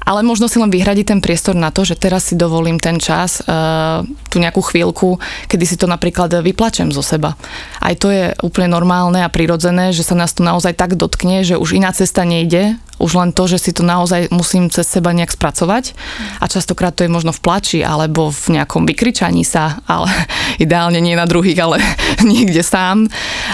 Ale 0.03 0.21
možno 0.25 0.51
si 0.51 0.59
len 0.59 0.71
vyhradiť 0.71 1.15
ten 1.15 1.19
priestor 1.23 1.55
na 1.55 1.71
to, 1.71 1.87
že 1.87 1.95
teraz 1.95 2.31
si 2.31 2.35
dovolím 2.35 2.81
ten 2.81 2.99
čas, 2.99 3.39
uh, 3.45 4.03
tú 4.29 4.43
nejakú 4.43 4.59
chvíľku, 4.59 5.17
kedy 5.47 5.63
si 5.63 5.75
to 5.79 5.87
napríklad 5.87 6.31
vyplačem 6.43 6.91
zo 6.91 6.99
seba. 6.99 7.39
Aj 7.79 7.95
to 7.95 8.11
je 8.11 8.35
úplne 8.43 8.67
normálne 8.67 9.23
a 9.23 9.31
prirodzené, 9.31 9.95
že 9.95 10.03
sa 10.03 10.17
nás 10.17 10.35
to 10.35 10.43
naozaj 10.43 10.75
tak 10.75 10.99
dotkne, 10.99 11.47
že 11.47 11.55
už 11.55 11.79
iná 11.79 11.95
cesta 11.95 12.27
nejde 12.27 12.75
už 12.99 13.11
len 13.19 13.29
to, 13.35 13.45
že 13.45 13.57
si 13.59 13.71
to 13.75 13.83
naozaj 13.83 14.31
musím 14.31 14.71
cez 14.71 14.87
seba 14.87 15.11
nejak 15.11 15.33
spracovať. 15.33 15.95
A 16.39 16.45
častokrát 16.47 16.95
to 16.95 17.03
je 17.03 17.11
možno 17.11 17.35
v 17.35 17.43
plači 17.43 17.79
alebo 17.83 18.31
v 18.31 18.59
nejakom 18.59 18.87
vykričaní 18.87 19.43
sa, 19.43 19.83
ale 19.85 20.07
ideálne 20.63 20.99
nie 21.03 21.17
na 21.17 21.27
druhých, 21.27 21.59
ale 21.59 21.77
niekde 22.23 22.63
sám, 22.63 23.07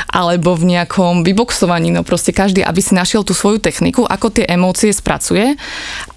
alebo 0.10 0.54
v 0.54 0.78
nejakom 0.78 1.26
vyboxovaní, 1.26 1.90
no 1.90 2.06
proste 2.06 2.36
každý, 2.36 2.62
aby 2.62 2.82
si 2.84 2.94
našiel 2.94 3.26
tú 3.26 3.34
svoju 3.34 3.60
techniku, 3.60 4.06
ako 4.06 4.34
tie 4.34 4.46
emócie 4.48 4.94
spracuje 4.94 5.58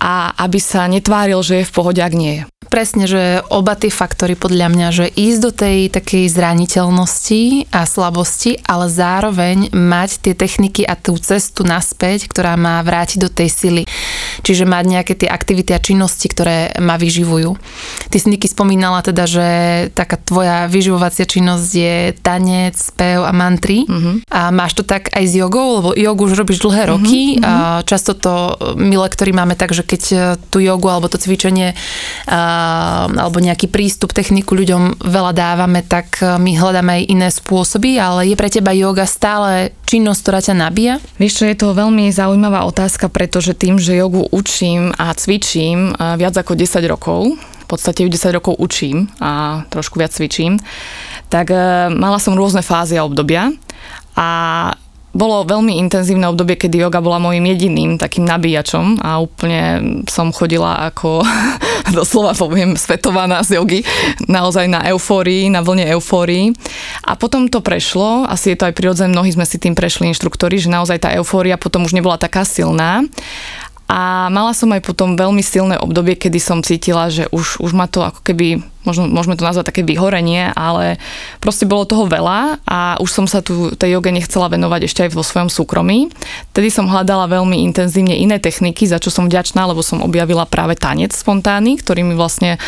a 0.00 0.33
aby 0.37 0.59
sa 0.61 0.85
netváril, 0.90 1.40
že 1.40 1.62
je 1.62 1.69
v 1.69 1.75
pohode, 1.75 2.00
ak 2.00 2.14
nie 2.14 2.43
je. 2.43 2.45
Presne, 2.75 3.04
že 3.07 3.45
oba 3.52 3.76
tie 3.76 3.93
faktory 3.93 4.35
podľa 4.35 4.69
mňa, 4.73 4.88
že 4.90 5.07
ísť 5.07 5.38
do 5.38 5.50
tej 5.54 5.78
takej 5.93 6.25
zraniteľnosti 6.33 7.71
a 7.71 7.87
slabosti, 7.87 8.59
ale 8.64 8.90
zároveň 8.90 9.71
mať 9.71 10.25
tie 10.25 10.35
techniky 10.35 10.83
a 10.83 10.97
tú 10.97 11.14
cestu 11.21 11.62
naspäť, 11.62 12.26
ktorá 12.26 12.57
má 12.57 12.81
vrátiť 12.83 13.13
do 13.18 13.28
tej 13.28 13.50
sily. 13.50 13.85
Čiže 14.43 14.67
mať 14.67 14.85
nejaké 14.88 15.14
tie 15.14 15.29
aktivity 15.31 15.71
a 15.76 15.83
činnosti, 15.83 16.26
ktoré 16.26 16.75
ma 16.83 16.99
vyživujú. 16.99 17.55
Ty 18.11 18.17
si 18.17 18.26
Niky 18.33 18.50
spomínala 18.50 19.05
teda, 19.05 19.29
že 19.29 19.47
taká 19.95 20.19
tvoja 20.19 20.67
vyživovacia 20.67 21.29
činnosť 21.29 21.69
je 21.71 21.97
tanec, 22.19 22.75
spev 22.75 23.23
a 23.23 23.31
mantry. 23.31 23.87
Uh-huh. 23.87 24.19
A 24.33 24.50
máš 24.50 24.75
to 24.75 24.83
tak 24.83 25.12
aj 25.14 25.25
s 25.29 25.38
jogou, 25.38 25.79
lebo 25.79 25.88
jogu 25.95 26.26
už 26.26 26.35
robíš 26.35 26.64
dlhé 26.64 26.91
roky. 26.91 27.38
Uh-huh. 27.38 27.47
A 27.47 27.53
často 27.87 28.17
to 28.17 28.59
my 28.75 28.99
lektori 28.99 29.31
máme 29.31 29.55
tak, 29.55 29.76
že 29.76 29.87
keď 29.87 30.03
tú 30.50 30.59
jogu 30.59 30.91
alebo 30.91 31.07
to 31.07 31.21
cvičenie 31.21 31.76
alebo 32.26 33.38
nejaký 33.38 33.69
prístup, 33.69 34.17
techniku 34.17 34.57
ľuďom 34.57 35.03
veľa 35.03 35.33
dávame, 35.35 35.83
tak 35.85 36.23
e, 36.23 36.38
my 36.38 36.53
hľadáme 36.57 36.91
aj 37.03 37.03
iné 37.11 37.29
spôsoby, 37.29 37.99
ale 37.99 38.31
je 38.31 38.38
pre 38.38 38.49
teba 38.49 38.71
yoga 38.71 39.05
stále 39.05 39.75
činnosť, 39.85 40.21
ktorá 40.23 40.38
ťa 40.41 40.55
nabíja? 40.55 40.95
Vieš 41.21 41.43
čo, 41.43 41.45
je 41.50 41.57
to 41.59 41.76
veľmi 41.76 42.09
zaujímavá 42.09 42.64
otázka, 42.64 43.11
pretože 43.12 43.53
tým, 43.53 43.76
že 43.76 43.99
jogu 43.99 44.24
učím 44.31 44.93
a 44.97 45.12
cvičím 45.12 45.93
e, 45.93 46.16
viac 46.16 46.37
ako 46.37 46.54
10 46.57 46.85
rokov, 46.87 47.37
v 47.37 47.66
podstate 47.66 48.04
ju 48.04 48.09
10 48.09 48.37
rokov 48.37 48.57
učím 48.61 49.09
a 49.21 49.64
trošku 49.69 49.99
viac 49.99 50.12
cvičím, 50.12 50.61
tak 51.28 51.50
e, 51.50 51.88
mala 51.93 52.16
som 52.21 52.38
rôzne 52.38 52.64
fázy 52.64 52.97
a 53.00 53.04
obdobia 53.04 53.52
a 54.14 54.28
bolo 55.14 55.47
veľmi 55.47 55.78
intenzívne 55.78 56.26
obdobie, 56.26 56.59
kedy 56.59 56.83
yoga 56.83 56.99
bola 56.99 57.23
môjim 57.23 57.47
jediným 57.47 58.02
takým 58.02 58.26
nabíjačom 58.26 58.99
a 58.99 59.23
úplne 59.23 60.02
som 60.11 60.35
chodila 60.35 60.90
ako, 60.90 61.23
doslova 61.97 62.35
poviem, 62.35 62.75
svetovaná 62.75 63.47
z 63.47 63.62
jogy, 63.62 63.81
naozaj 64.26 64.66
na 64.66 64.83
eufórii, 64.90 65.47
na 65.54 65.62
vlne 65.62 65.87
eufórii. 65.95 66.50
A 67.07 67.14
potom 67.14 67.47
to 67.47 67.62
prešlo, 67.62 68.26
asi 68.26 68.52
je 68.52 68.59
to 68.59 68.66
aj 68.66 68.75
prirodzené, 68.75 69.14
mnohí 69.14 69.31
sme 69.31 69.47
si 69.47 69.62
tým 69.62 69.78
prešli 69.78 70.11
inštruktori, 70.11 70.59
že 70.59 70.66
naozaj 70.66 71.07
tá 71.07 71.14
eufória 71.14 71.54
potom 71.54 71.87
už 71.87 71.95
nebola 71.95 72.19
taká 72.19 72.43
silná. 72.43 73.07
A 73.95 74.27
mala 74.27 74.51
som 74.59 74.75
aj 74.75 74.83
potom 74.83 75.15
veľmi 75.15 75.39
silné 75.39 75.79
obdobie, 75.79 76.19
kedy 76.19 76.43
som 76.43 76.67
cítila, 76.67 77.07
že 77.15 77.31
už, 77.31 77.63
už 77.63 77.71
ma 77.79 77.87
to 77.87 78.03
ako 78.03 78.27
keby 78.27 78.59
možno, 78.83 79.07
môžeme 79.09 79.39
to 79.39 79.47
nazvať 79.47 79.71
také 79.71 79.83
vyhorenie, 79.87 80.51
ale 80.51 81.01
proste 81.39 81.65
bolo 81.65 81.89
toho 81.89 82.11
veľa 82.11 82.59
a 82.67 82.99
už 83.01 83.11
som 83.11 83.27
sa 83.31 83.41
tu 83.41 83.71
tej 83.75 83.97
joge 83.97 84.13
nechcela 84.13 84.53
venovať 84.53 84.91
ešte 84.91 85.01
aj 85.09 85.11
vo 85.17 85.25
svojom 85.25 85.47
súkromí. 85.47 86.13
Tedy 86.53 86.69
som 86.75 86.91
hľadala 86.91 87.31
veľmi 87.33 87.65
intenzívne 87.65 88.19
iné 88.19 88.43
techniky, 88.43 88.85
za 88.85 89.01
čo 89.01 89.09
som 89.15 89.27
vďačná, 89.27 89.65
lebo 89.65 89.81
som 89.81 90.05
objavila 90.05 90.45
práve 90.45 90.77
tanec 90.77 91.15
spontánny, 91.17 91.81
ktorý 91.81 92.05
mi 92.05 92.19
vlastne 92.19 92.61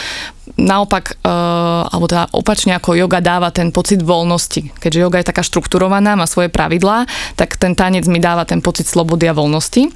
naopak, 0.54 1.18
uh, 1.26 1.90
alebo 1.90 2.06
teda 2.06 2.30
opačne 2.30 2.78
ako 2.78 2.94
yoga 2.94 3.18
dáva 3.18 3.50
ten 3.50 3.74
pocit 3.74 3.98
voľnosti. 3.98 4.78
Keďže 4.78 5.02
yoga 5.02 5.18
je 5.18 5.28
taká 5.28 5.42
štrukturovaná, 5.42 6.14
má 6.14 6.24
svoje 6.30 6.54
pravidlá, 6.54 7.04
tak 7.34 7.58
ten 7.58 7.74
tanec 7.74 8.06
mi 8.06 8.22
dáva 8.22 8.46
ten 8.46 8.62
pocit 8.62 8.86
slobody 8.86 9.26
a 9.26 9.34
voľnosti. 9.34 9.90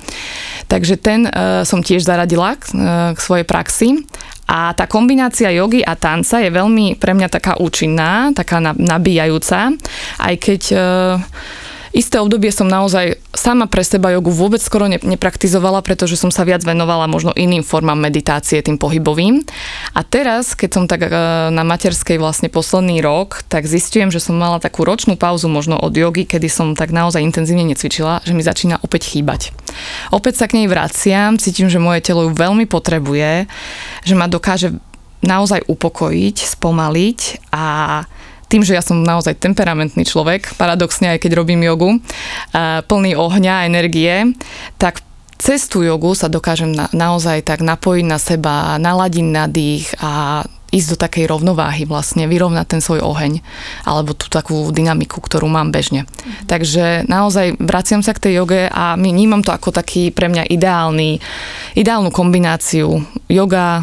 Takže 0.71 0.95
ten 1.03 1.27
uh, 1.27 1.67
som 1.67 1.83
tiež 1.83 2.07
zaradila 2.07 2.55
k, 2.55 2.71
uh, 2.79 3.11
k 3.11 3.19
svojej 3.19 3.43
praxi. 3.43 4.07
A 4.51 4.75
tá 4.75 4.91
kombinácia 4.91 5.47
jogy 5.55 5.79
a 5.87 5.95
tanca 5.95 6.43
je 6.43 6.51
veľmi 6.51 6.99
pre 6.99 7.15
mňa 7.15 7.29
taká 7.31 7.63
účinná, 7.63 8.35
taká 8.35 8.59
nabíjajúca, 8.59 9.79
aj 10.19 10.35
keď 10.43 10.63
e, 10.75 10.79
isté 11.91 12.23
obdobie 12.23 12.55
som 12.55 12.71
naozaj 12.71 13.19
sama 13.35 13.67
pre 13.67 13.83
seba 13.83 14.15
jogu 14.15 14.31
vôbec 14.31 14.63
skoro 14.63 14.87
nepraktizovala, 14.87 15.83
pretože 15.83 16.15
som 16.15 16.31
sa 16.31 16.47
viac 16.47 16.63
venovala 16.63 17.11
možno 17.11 17.35
iným 17.35 17.67
formám 17.67 17.99
meditácie, 17.99 18.63
tým 18.63 18.79
pohybovým. 18.79 19.43
A 19.95 20.01
teraz, 20.07 20.55
keď 20.55 20.71
som 20.71 20.85
tak 20.87 21.07
e, 21.07 21.11
na 21.51 21.63
materskej 21.67 22.21
vlastne 22.23 22.53
posledný 22.53 23.03
rok, 23.03 23.43
tak 23.51 23.67
zistujem, 23.67 24.15
že 24.15 24.23
som 24.23 24.39
mala 24.39 24.63
takú 24.63 24.87
ročnú 24.87 25.19
pauzu 25.19 25.51
možno 25.51 25.79
od 25.79 25.95
jogy, 25.95 26.27
kedy 26.27 26.47
som 26.47 26.79
tak 26.79 26.95
naozaj 26.95 27.23
intenzívne 27.23 27.67
necvičila, 27.67 28.23
že 28.23 28.35
mi 28.35 28.43
začína 28.47 28.83
opäť 28.87 29.17
chýbať. 29.17 29.51
Opäť 30.15 30.43
sa 30.43 30.47
k 30.47 30.63
nej 30.63 30.67
vraciam, 30.71 31.39
cítim, 31.41 31.67
že 31.67 31.83
moje 31.83 32.07
telo 32.07 32.29
ju 32.29 32.33
veľmi 32.35 32.71
potrebuje, 32.71 33.51
že 34.07 34.15
ma 34.15 34.31
dokáže 34.31 34.79
naozaj 35.21 35.69
upokojiť, 35.69 36.37
spomaliť 36.57 37.21
a 37.53 37.65
tým, 38.51 38.67
že 38.67 38.75
ja 38.75 38.83
som 38.83 39.07
naozaj 39.07 39.39
temperamentný 39.39 40.03
človek, 40.03 40.59
paradoxne 40.59 41.15
aj 41.15 41.23
keď 41.23 41.39
robím 41.39 41.63
jogu, 41.63 42.03
plný 42.91 43.15
ohňa, 43.15 43.71
energie, 43.71 44.35
tak 44.75 45.07
cez 45.41 45.71
tú 45.71 45.81
jogu 45.81 46.13
sa 46.13 46.29
dokážem 46.29 46.75
na, 46.75 46.91
naozaj 46.93 47.47
tak 47.47 47.65
napojiť 47.65 48.05
na 48.05 48.19
seba, 48.21 48.77
naladiť 48.77 49.27
na 49.31 49.45
dých 49.49 49.89
a 49.97 50.45
ísť 50.71 50.89
do 50.95 50.97
takej 50.97 51.25
rovnováhy 51.27 51.85
vlastne, 51.87 52.31
vyrovnať 52.31 52.67
ten 52.67 52.81
svoj 52.83 53.03
oheň 53.03 53.43
alebo 53.85 54.15
tú 54.15 54.31
takú 54.31 54.71
dynamiku, 54.71 55.19
ktorú 55.19 55.51
mám 55.51 55.75
bežne. 55.75 56.07
Mm. 56.07 56.47
Takže 56.47 56.85
naozaj 57.11 57.59
vraciam 57.59 58.01
sa 58.01 58.15
k 58.15 58.31
tej 58.31 58.43
joge 58.43 58.63
a 58.71 58.95
vnímam 58.95 59.43
to 59.43 59.51
ako 59.51 59.75
taký 59.75 60.15
pre 60.15 60.31
mňa 60.31 60.47
ideálny, 60.47 61.19
ideálnu 61.75 62.11
kombináciu 62.15 63.03
yoga, 63.27 63.83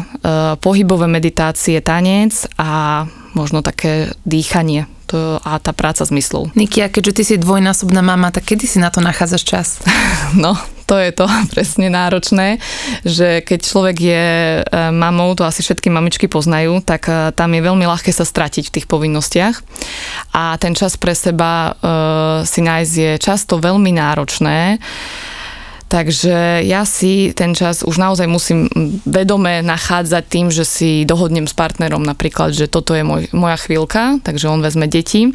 pohybové 0.60 1.06
meditácie, 1.06 1.80
tanec 1.84 2.48
a 2.56 3.04
možno 3.36 3.60
také 3.60 4.12
dýchanie 4.24 4.88
to, 5.08 5.40
a 5.40 5.56
tá 5.56 5.72
práca 5.72 6.04
s 6.04 6.12
myslou. 6.12 6.52
Nikia, 6.52 6.92
keďže 6.92 7.12
ty 7.16 7.22
si 7.24 7.34
dvojnásobná 7.40 8.04
mama, 8.04 8.28
tak 8.28 8.52
kedy 8.52 8.68
si 8.68 8.78
na 8.78 8.92
to 8.92 9.00
nachádzaš 9.00 9.42
čas? 9.44 9.68
No, 10.36 10.60
to 10.88 10.96
je 10.96 11.12
to 11.12 11.28
presne 11.52 11.92
náročné, 11.92 12.56
že 13.04 13.44
keď 13.44 13.60
človek 13.60 13.96
je 14.00 14.26
e, 14.58 14.60
mamou, 14.88 15.36
to 15.36 15.44
asi 15.44 15.60
všetky 15.60 15.92
mamičky 15.92 16.26
poznajú, 16.26 16.80
tak 16.80 17.06
e, 17.12 17.30
tam 17.36 17.52
je 17.52 17.60
veľmi 17.60 17.84
ľahké 17.84 18.08
sa 18.08 18.24
stratiť 18.24 18.72
v 18.72 18.74
tých 18.80 18.86
povinnostiach 18.88 19.60
a 20.32 20.56
ten 20.56 20.72
čas 20.72 20.96
pre 20.96 21.12
seba 21.12 21.52
e, 21.52 21.72
si 22.48 22.64
nájsť 22.64 22.94
je 22.96 23.12
často 23.20 23.60
veľmi 23.60 23.92
náročné. 23.92 24.80
Takže 25.88 26.68
ja 26.68 26.84
si 26.84 27.32
ten 27.32 27.56
čas 27.56 27.80
už 27.80 27.96
naozaj 27.96 28.28
musím 28.28 28.68
vedome 29.08 29.64
nachádzať 29.64 30.24
tým, 30.28 30.46
že 30.52 30.68
si 30.68 31.08
dohodnem 31.08 31.48
s 31.48 31.56
partnerom 31.56 32.04
napríklad, 32.04 32.52
že 32.52 32.68
toto 32.68 32.92
je 32.92 33.00
môj, 33.00 33.32
moja 33.32 33.56
chvíľka, 33.56 34.20
takže 34.20 34.52
on 34.52 34.60
vezme 34.60 34.84
deti. 34.84 35.32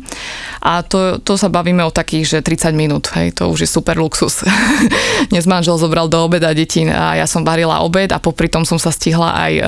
A 0.62 0.86
to, 0.86 1.17
to 1.17 1.41
sa 1.41 1.50
bavíme 1.50 1.81
o 1.81 1.89
takých, 1.89 2.38
že 2.38 2.45
30 2.45 2.69
minút, 2.77 3.10
hej, 3.17 3.33
to 3.33 3.50
už 3.50 3.65
je 3.65 3.69
super 3.69 3.98
luxus. 3.98 4.45
Dnes 5.33 5.50
manžel 5.50 5.81
zobral 5.81 6.05
do 6.05 6.22
obeda 6.22 6.53
deti 6.53 6.86
a 6.86 7.17
ja 7.17 7.25
som 7.25 7.41
varila 7.41 7.81
obed 7.81 8.13
a 8.13 8.22
popri 8.22 8.45
tom 8.45 8.62
som 8.62 8.77
sa 8.77 8.93
stihla 8.93 9.33
aj 9.33 9.53
e, 9.57 9.62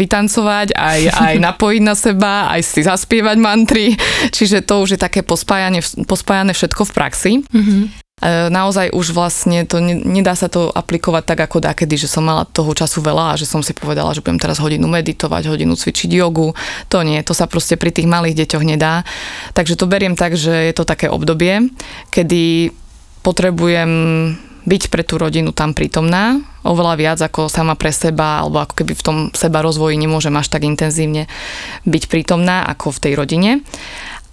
vytancovať, 0.00 0.72
aj, 0.72 1.00
aj 1.12 1.34
napojiť 1.52 1.82
na 1.84 1.92
seba, 1.92 2.48
aj 2.48 2.64
si 2.64 2.80
zaspievať 2.80 3.36
mantry, 3.36 3.92
čiže 4.32 4.64
to 4.64 4.80
už 4.80 4.96
je 4.96 4.98
také 4.98 5.20
pospájane, 5.20 5.84
pospájane 6.08 6.56
všetko 6.56 6.88
v 6.88 6.92
praxi. 6.96 7.32
Mm-hmm. 7.52 8.01
E, 8.22 8.46
naozaj 8.54 8.94
už 8.94 9.10
vlastne 9.10 9.66
to 9.66 9.82
nedá 9.82 10.38
sa 10.38 10.46
to 10.46 10.70
aplikovať 10.70 11.26
tak 11.26 11.42
ako 11.42 11.58
dakedy, 11.58 11.98
že 11.98 12.06
som 12.06 12.22
mala 12.22 12.46
toho 12.46 12.70
času 12.70 13.02
veľa 13.02 13.34
a 13.34 13.38
že 13.38 13.50
som 13.50 13.66
si 13.66 13.74
povedala, 13.74 14.14
že 14.14 14.22
budem 14.22 14.38
teraz 14.38 14.62
hodinu 14.62 14.86
meditovať, 14.86 15.50
hodinu 15.50 15.74
cvičiť 15.74 16.10
jogu. 16.14 16.54
To 16.94 17.02
nie, 17.02 17.18
to 17.26 17.34
sa 17.34 17.50
proste 17.50 17.74
pri 17.74 17.90
tých 17.90 18.06
malých 18.06 18.46
deťoch 18.46 18.62
nedá. 18.62 19.02
Takže 19.58 19.74
to 19.74 19.90
beriem 19.90 20.14
tak, 20.14 20.38
že 20.38 20.70
je 20.70 20.74
to 20.78 20.86
také 20.86 21.10
obdobie, 21.10 21.74
kedy 22.14 22.70
potrebujem 23.26 23.90
byť 24.62 24.82
pre 24.94 25.02
tú 25.02 25.18
rodinu 25.18 25.50
tam 25.50 25.74
prítomná, 25.74 26.38
oveľa 26.62 26.94
viac 26.94 27.18
ako 27.18 27.50
sama 27.50 27.74
pre 27.74 27.90
seba, 27.90 28.46
alebo 28.46 28.62
ako 28.62 28.78
keby 28.78 28.94
v 28.94 29.02
tom 29.02 29.16
seba 29.34 29.58
rozvoji 29.58 29.98
nemôžem 29.98 30.30
až 30.38 30.46
tak 30.54 30.62
intenzívne 30.62 31.26
byť 31.82 32.02
prítomná 32.06 32.62
ako 32.70 32.94
v 32.94 33.02
tej 33.02 33.12
rodine 33.18 33.50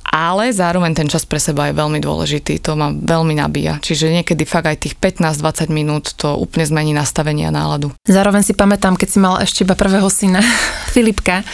ale 0.10 0.50
zároveň 0.50 0.98
ten 0.98 1.08
čas 1.08 1.24
pre 1.24 1.38
seba 1.38 1.70
je 1.70 1.78
veľmi 1.78 2.02
dôležitý, 2.02 2.58
to 2.60 2.74
ma 2.74 2.90
veľmi 2.90 3.38
nabíja. 3.38 3.78
Čiže 3.80 4.10
niekedy 4.10 4.44
fakt 4.44 4.66
aj 4.66 4.90
tých 4.90 4.96
15-20 4.98 5.70
minút 5.70 6.18
to 6.18 6.34
úplne 6.34 6.66
zmení 6.66 6.92
nastavenie 6.98 7.46
a 7.46 7.54
náladu. 7.54 7.94
Zároveň 8.10 8.42
si 8.42 8.58
pamätám, 8.58 8.98
keď 8.98 9.08
si 9.08 9.20
mal 9.22 9.38
ešte 9.38 9.62
iba 9.64 9.78
prvého 9.78 10.10
syna, 10.10 10.42
Filipka, 10.96 11.46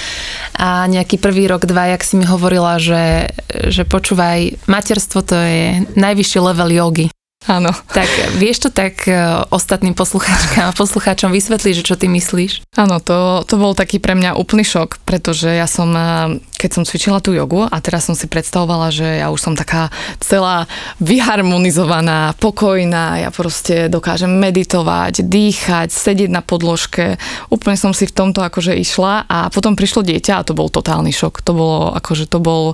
a 0.56 0.88
nejaký 0.88 1.20
prvý 1.20 1.52
rok, 1.52 1.68
dva, 1.68 1.92
jak 1.92 2.02
si 2.08 2.16
mi 2.16 2.24
hovorila, 2.24 2.80
že, 2.80 3.36
že 3.68 3.84
počúvaj, 3.84 4.66
materstvo 4.72 5.20
to 5.20 5.36
je 5.36 5.84
najvyšší 6.00 6.40
level 6.40 6.72
jogy. 6.72 7.08
Áno. 7.46 7.70
Tak 7.94 8.10
vieš 8.42 8.68
to 8.68 8.70
tak 8.74 9.06
e, 9.06 9.14
ostatným 9.54 9.94
poslucháčkám 9.94 10.74
a 10.74 10.78
poslucháčom 10.78 11.30
vysvetliť, 11.30 11.74
že 11.78 11.86
čo 11.86 11.94
ty 11.94 12.10
myslíš? 12.10 12.66
Áno, 12.74 12.98
to, 12.98 13.46
to 13.46 13.56
bol 13.62 13.78
taký 13.78 14.02
pre 14.02 14.18
mňa 14.18 14.34
úplný 14.34 14.66
šok, 14.66 15.06
pretože 15.06 15.54
ja 15.54 15.70
som, 15.70 15.94
e, 15.94 16.42
keď 16.66 16.72
som 16.82 16.84
cvičila 16.90 17.22
tú 17.22 17.38
jogu 17.38 17.70
a 17.70 17.78
teraz 17.78 18.10
som 18.10 18.18
si 18.18 18.26
predstavovala, 18.26 18.90
že 18.90 19.22
ja 19.22 19.30
už 19.30 19.38
som 19.38 19.54
taká 19.54 19.94
celá 20.18 20.66
vyharmonizovaná, 20.98 22.34
pokojná, 22.42 23.22
ja 23.22 23.30
proste 23.30 23.86
dokážem 23.86 24.34
meditovať, 24.34 25.22
dýchať, 25.22 25.94
sedieť 25.94 26.34
na 26.34 26.42
podložke. 26.42 27.22
Úplne 27.54 27.78
som 27.78 27.94
si 27.94 28.10
v 28.10 28.16
tomto 28.18 28.42
akože 28.42 28.74
išla 28.74 29.30
a 29.30 29.54
potom 29.54 29.78
prišlo 29.78 30.02
dieťa 30.02 30.42
a 30.42 30.46
to 30.46 30.58
bol 30.58 30.74
totálny 30.74 31.14
šok. 31.14 31.46
To 31.46 31.54
bolo 31.54 31.80
akože 31.94 32.26
to 32.26 32.42
bol 32.42 32.74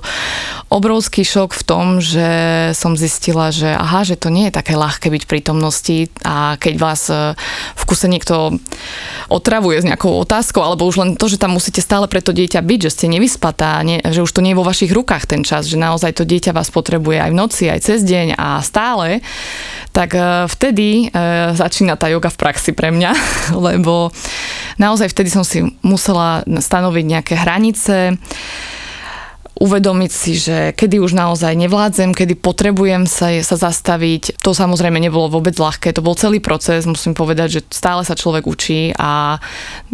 obrovský 0.72 1.28
šok 1.28 1.52
v 1.52 1.62
tom, 1.68 1.84
že 2.00 2.28
som 2.72 2.96
zistila, 2.96 3.52
že 3.52 3.68
aha, 3.76 4.08
že 4.08 4.16
to 4.16 4.32
nie 4.32 4.48
je 4.48 4.56
tak 4.56 4.62
také 4.62 4.78
ľahké 4.78 5.10
byť 5.10 5.22
prítomnosti 5.26 6.06
a 6.22 6.54
keď 6.54 6.74
vás 6.78 7.10
e, 7.10 7.34
v 7.74 7.82
kuse 7.82 8.06
niekto 8.06 8.62
otravuje 9.26 9.82
s 9.82 9.88
nejakou 9.90 10.22
otázkou, 10.22 10.62
alebo 10.62 10.86
už 10.86 11.02
len 11.02 11.10
to, 11.18 11.26
že 11.26 11.42
tam 11.42 11.58
musíte 11.58 11.82
stále 11.82 12.06
pre 12.06 12.22
to 12.22 12.30
dieťa 12.30 12.62
byť, 12.62 12.80
že 12.86 12.94
ste 12.94 13.06
nevyspatá, 13.10 13.81
nie, 13.82 13.98
že 14.02 14.22
už 14.22 14.32
to 14.32 14.40
nie 14.40 14.54
je 14.54 14.60
vo 14.60 14.66
vašich 14.66 14.90
rukách 14.90 15.30
ten 15.30 15.42
čas, 15.46 15.66
že 15.66 15.78
naozaj 15.78 16.18
to 16.18 16.24
dieťa 16.26 16.54
vás 16.54 16.70
potrebuje 16.70 17.18
aj 17.18 17.30
v 17.30 17.38
noci, 17.38 17.64
aj 17.68 17.80
cez 17.82 18.00
deň 18.02 18.38
a 18.38 18.62
stále, 18.62 19.20
tak 19.90 20.16
e, 20.16 20.48
vtedy 20.48 21.12
e, 21.12 21.18
začína 21.54 22.00
tá 22.00 22.08
yoga 22.08 22.32
v 22.32 22.40
praxi 22.40 22.72
pre 22.72 22.90
mňa, 22.90 23.10
lebo 23.66 24.10
naozaj 24.80 25.12
vtedy 25.12 25.28
som 25.28 25.44
si 25.44 25.62
musela 25.84 26.42
stanoviť 26.46 27.04
nejaké 27.04 27.34
hranice, 27.36 28.16
uvedomiť 29.62 30.10
si, 30.10 30.34
že 30.34 30.74
kedy 30.74 30.98
už 30.98 31.14
naozaj 31.14 31.54
nevládzem, 31.54 32.10
kedy 32.10 32.34
potrebujem 32.34 33.06
sa, 33.06 33.30
sa 33.46 33.54
zastaviť. 33.54 34.42
To 34.42 34.50
samozrejme 34.50 34.98
nebolo 34.98 35.30
vôbec 35.30 35.54
ľahké, 35.54 35.94
to 35.94 36.02
bol 36.02 36.18
celý 36.18 36.42
proces, 36.42 36.82
musím 36.82 37.14
povedať, 37.14 37.48
že 37.48 37.60
stále 37.70 38.02
sa 38.02 38.18
človek 38.18 38.50
učí 38.50 38.90
a 38.98 39.38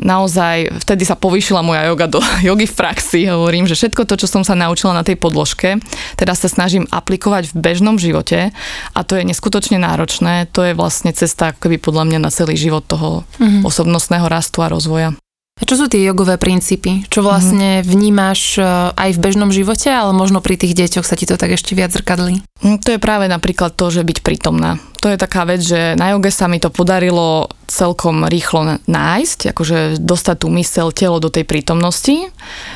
naozaj 0.00 0.80
vtedy 0.88 1.04
sa 1.04 1.20
povýšila 1.20 1.60
moja 1.60 1.84
joga 1.84 2.08
do 2.08 2.24
jogy 2.48 2.64
v 2.64 2.78
praxi. 2.80 3.20
Hovorím, 3.28 3.68
že 3.68 3.76
všetko 3.76 4.08
to, 4.08 4.16
čo 4.16 4.24
som 4.24 4.40
sa 4.40 4.56
naučila 4.56 4.96
na 4.96 5.04
tej 5.04 5.20
podložke, 5.20 5.76
teraz 6.16 6.40
sa 6.40 6.48
snažím 6.48 6.88
aplikovať 6.88 7.52
v 7.52 7.60
bežnom 7.60 8.00
živote 8.00 8.56
a 8.96 9.00
to 9.04 9.20
je 9.20 9.28
neskutočne 9.28 9.76
náročné. 9.76 10.48
To 10.56 10.64
je 10.64 10.72
vlastne 10.72 11.12
cesta 11.12 11.52
keby 11.52 11.76
podľa 11.76 12.08
mňa 12.08 12.18
na 12.24 12.32
celý 12.32 12.56
život 12.56 12.88
toho 12.88 13.28
mm-hmm. 13.36 13.68
osobnostného 13.68 14.24
rastu 14.32 14.64
a 14.64 14.72
rozvoja. 14.72 15.12
A 15.58 15.62
čo 15.66 15.74
sú 15.74 15.90
tie 15.90 16.06
jogové 16.06 16.38
princípy? 16.38 17.06
Čo 17.10 17.26
vlastne 17.26 17.82
mm-hmm. 17.82 17.90
vnímaš 17.90 18.40
e, 18.56 18.62
aj 18.94 19.10
v 19.18 19.22
bežnom 19.22 19.50
živote, 19.50 19.90
ale 19.90 20.14
možno 20.14 20.38
pri 20.38 20.54
tých 20.54 20.78
deťoch 20.78 21.06
sa 21.06 21.18
ti 21.18 21.26
to 21.26 21.34
tak 21.34 21.54
ešte 21.54 21.74
viac 21.74 21.90
zrkadlí? 21.90 22.40
Hm, 22.62 22.78
to 22.78 22.94
je 22.94 23.02
práve 23.02 23.26
napríklad 23.26 23.74
to, 23.74 23.90
že 23.90 24.06
byť 24.06 24.18
prítomná 24.22 24.78
to 24.98 25.06
je 25.06 25.18
taká 25.18 25.46
vec, 25.46 25.62
že 25.62 25.94
na 25.94 26.12
joge 26.12 26.34
sa 26.34 26.50
mi 26.50 26.58
to 26.58 26.74
podarilo 26.74 27.46
celkom 27.68 28.24
rýchlo 28.24 28.80
nájsť, 28.88 29.52
akože 29.52 30.00
dostať 30.00 30.36
tú 30.40 30.48
mysel, 30.56 30.88
telo 30.90 31.20
do 31.20 31.28
tej 31.28 31.44
prítomnosti. 31.44 32.32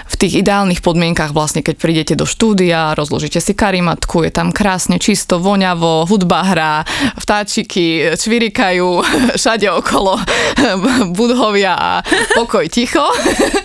V 0.06 0.14
tých 0.20 0.44
ideálnych 0.44 0.84
podmienkach 0.84 1.32
vlastne, 1.32 1.64
keď 1.64 1.74
prídete 1.80 2.14
do 2.14 2.28
štúdia, 2.28 2.92
rozložíte 2.92 3.40
si 3.40 3.56
karimatku, 3.56 4.22
je 4.22 4.30
tam 4.30 4.52
krásne, 4.52 5.00
čisto, 5.00 5.40
voňavo, 5.40 6.06
hudba 6.06 6.44
hrá, 6.44 6.74
vtáčiky 7.18 8.14
čvirikajú 8.14 9.02
všade 9.40 9.66
okolo 9.72 10.20
budhovia 11.18 11.74
a 11.74 11.92
pokoj 12.36 12.68
ticho. 12.72 13.04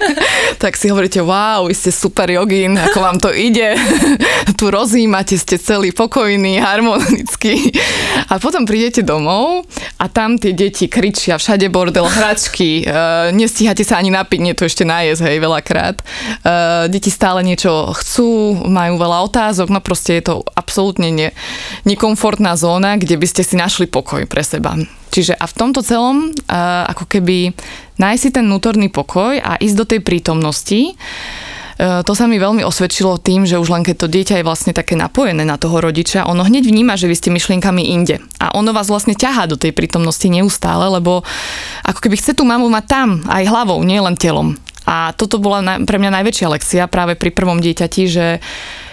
tak 0.63 0.75
si 0.75 0.91
hovoríte, 0.91 1.23
wow, 1.23 1.71
vy 1.71 1.73
ste 1.73 1.95
super 1.95 2.27
jogín, 2.27 2.75
ako 2.75 2.99
vám 2.99 3.17
to 3.23 3.31
ide. 3.31 3.79
tu 4.59 4.67
rozímate, 4.67 5.39
ste 5.39 5.55
celý 5.55 5.95
pokojný, 5.95 6.59
harmonický. 6.59 7.71
A 8.27 8.35
potom 8.43 8.67
prídete 8.67 9.07
domov 9.07 9.63
a 9.95 10.11
tam 10.11 10.35
tie 10.35 10.51
deti 10.51 10.91
kričia, 10.91 11.39
všade 11.39 11.71
bordel, 11.71 12.03
hračky, 12.03 12.83
uh, 12.83 13.31
nestíhate 13.31 13.87
sa 13.87 14.03
ani 14.03 14.11
napiť, 14.11 14.39
nie 14.43 14.51
to 14.51 14.67
ešte 14.67 14.83
najesť, 14.83 15.23
hej, 15.23 15.37
veľakrát. 15.39 16.03
Uh, 16.43 16.91
deti 16.91 17.07
stále 17.07 17.47
niečo 17.47 17.95
chcú, 17.95 18.59
majú 18.67 18.99
veľa 18.99 19.23
otázok, 19.31 19.71
no 19.71 19.79
proste 19.79 20.19
je 20.19 20.23
to 20.27 20.35
absolútne 20.51 21.07
ne, 21.15 21.29
nekomfortná 21.87 22.59
zóna, 22.59 22.99
kde 22.99 23.15
by 23.15 23.27
ste 23.29 23.47
si 23.47 23.55
našli 23.55 23.87
pokoj 23.87 24.27
pre 24.27 24.43
seba. 24.43 24.75
Čiže 25.17 25.33
a 25.33 25.50
v 25.50 25.57
tomto 25.57 25.81
celom 25.81 26.29
uh, 26.29 26.86
ako 26.93 27.09
keby 27.09 27.57
nájsť 27.97 28.21
si 28.21 28.29
ten 28.29 28.45
vnútorný 28.45 28.93
pokoj 28.93 29.41
a 29.41 29.57
ísť 29.57 29.75
do 29.81 29.86
tej 29.89 30.01
prítomnosti, 30.05 30.93
E, 31.77 32.01
to 32.01 32.13
sa 32.17 32.25
mi 32.25 32.41
veľmi 32.41 32.65
osvedčilo 32.65 33.21
tým, 33.21 33.45
že 33.45 33.62
už 33.62 33.69
len 33.69 33.86
keď 33.86 33.95
to 33.95 34.07
dieťa 34.09 34.41
je 34.41 34.47
vlastne 34.47 34.74
také 34.74 34.97
napojené 34.97 35.45
na 35.45 35.62
toho 35.62 35.77
rodiča, 35.77 36.25
ono 36.25 36.41
hneď 36.41 36.65
vníma, 36.65 36.97
že 36.97 37.05
vy 37.05 37.15
ste 37.15 37.29
myšlienkami 37.29 37.93
inde. 37.93 38.17
A 38.41 38.57
ono 38.57 38.74
vás 38.74 38.89
vlastne 38.89 39.13
ťahá 39.13 39.45
do 39.45 39.62
tej 39.62 39.77
prítomnosti 39.77 40.25
neustále, 40.25 40.89
lebo 40.89 41.21
ako 41.86 42.00
keby 42.01 42.17
chce 42.17 42.33
tú 42.33 42.43
mamu 42.50 42.65
mať 42.74 42.86
tam, 42.89 43.09
aj 43.29 43.45
hlavou, 43.45 43.79
nie 43.86 44.01
len 44.01 44.17
telom. 44.17 44.57
A 44.88 45.12
toto 45.13 45.38
bola 45.38 45.62
pre 45.83 46.00
mňa 46.00 46.15
najväčšia 46.21 46.47
lekcia 46.47 46.83
práve 46.88 47.19
pri 47.19 47.29
prvom 47.36 47.59
dieťati, 47.59 48.03
že 48.07 48.39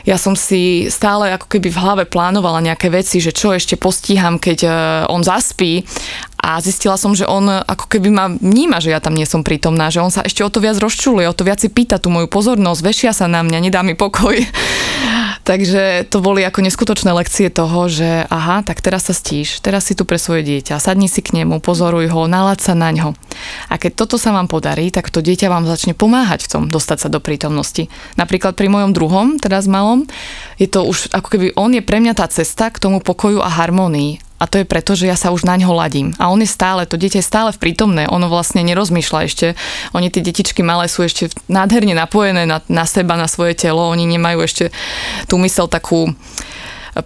ja 0.05 0.21
som 0.21 0.37
si 0.37 0.93
stále 0.93 1.33
ako 1.33 1.49
keby 1.49 1.69
v 1.73 1.81
hlave 1.81 2.05
plánovala 2.05 2.61
nejaké 2.61 2.93
veci, 2.93 3.25
že 3.25 3.33
čo 3.33 3.57
ešte 3.57 3.81
postíham, 3.81 4.37
keď 4.37 4.59
e, 4.65 4.69
on 5.09 5.25
zaspí 5.25 5.85
a 6.45 6.61
zistila 6.61 7.01
som, 7.01 7.17
že 7.17 7.25
on 7.25 7.49
ako 7.49 7.89
keby 7.89 8.09
ma 8.13 8.29
vníma, 8.29 8.85
že 8.85 8.93
ja 8.93 9.01
tam 9.01 9.17
nie 9.17 9.25
som 9.25 9.41
prítomná, 9.41 9.89
že 9.89 10.05
on 10.05 10.13
sa 10.13 10.21
ešte 10.21 10.45
o 10.45 10.53
to 10.53 10.61
viac 10.61 10.77
rozčuluje, 10.77 11.25
o 11.25 11.33
to 11.33 11.49
viac 11.49 11.57
si 11.57 11.73
pýta 11.73 11.97
tú 11.97 12.13
moju 12.13 12.29
pozornosť, 12.29 12.81
vešia 12.85 13.13
sa 13.17 13.25
na 13.25 13.41
mňa, 13.41 13.59
nedá 13.65 13.81
mi 13.81 13.97
pokoj. 13.97 14.37
Takže 15.45 16.09
to 16.09 16.25
boli 16.25 16.41
ako 16.41 16.65
neskutočné 16.65 17.13
lekcie 17.13 17.53
toho, 17.53 17.85
že 17.93 18.25
aha, 18.33 18.65
tak 18.65 18.81
teraz 18.81 19.13
sa 19.13 19.15
stíš, 19.15 19.61
teraz 19.61 19.85
si 19.85 19.93
tu 19.93 20.09
pre 20.09 20.17
svoje 20.17 20.41
dieťa, 20.41 20.81
sadni 20.81 21.05
si 21.05 21.21
k 21.21 21.37
nemu, 21.37 21.61
pozoruj 21.61 22.09
ho, 22.09 22.25
nalad 22.25 22.65
sa 22.65 22.73
na 22.73 22.89
ňo. 22.89 23.13
A 23.69 23.77
keď 23.77 23.93
toto 23.93 24.17
sa 24.17 24.33
vám 24.33 24.49
podarí, 24.49 24.89
tak 24.89 25.13
to 25.13 25.21
dieťa 25.21 25.53
vám 25.53 25.69
začne 25.69 25.93
pomáhať 25.93 26.49
v 26.49 26.51
tom 26.51 26.63
dostať 26.73 26.99
sa 27.05 27.09
do 27.13 27.21
prítomnosti. 27.21 27.93
Napríklad 28.17 28.57
pri 28.57 28.73
mojom 28.73 28.97
druhom, 28.97 29.37
teraz 29.37 29.69
malom, 29.69 30.09
je 30.57 30.65
to 30.65 30.81
už 30.89 31.13
ako 31.13 31.37
keby 31.37 31.53
on 31.61 31.77
je 31.77 31.85
pre 31.85 32.01
mňa 32.01 32.17
tá 32.17 32.25
cesta 32.25 32.73
k 32.73 32.81
tomu 32.81 33.05
pokoju 33.05 33.45
a 33.45 33.53
harmonii 33.53 34.25
a 34.45 34.51
to 34.51 34.61
je 34.61 34.69
preto, 34.69 34.93
že 34.93 35.09
ja 35.09 35.17
sa 35.17 35.33
už 35.33 35.49
na 35.49 35.57
ňo 35.57 35.73
ladím. 35.73 36.13
A 36.21 36.29
on 36.29 36.37
je 36.45 36.51
stále, 36.53 36.85
to 36.85 37.01
dieťa 37.01 37.25
je 37.25 37.31
stále 37.33 37.49
v 37.49 37.57
prítomné, 37.65 38.05
ono 38.13 38.29
vlastne 38.29 38.61
nerozmýšľa 38.61 39.21
ešte. 39.25 39.57
Oni, 39.97 40.13
tie 40.13 40.21
detičky 40.21 40.61
malé, 40.61 40.85
sú 40.93 41.01
ešte 41.01 41.33
nádherne 41.49 41.97
napojené 41.97 42.45
na, 42.45 42.61
na 42.69 42.85
seba, 42.85 43.17
na 43.17 43.25
svoje 43.25 43.57
telo, 43.57 43.89
oni 43.89 44.05
nemajú 44.05 44.45
ešte 44.45 44.65
tú 45.33 45.41
mysel 45.41 45.65
takú 45.65 46.13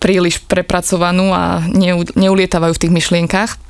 príliš 0.02 0.42
prepracovanú 0.50 1.30
a 1.30 1.62
neulietávajú 2.18 2.74
v 2.74 2.82
tých 2.82 2.92
myšlienkach. 2.92 3.67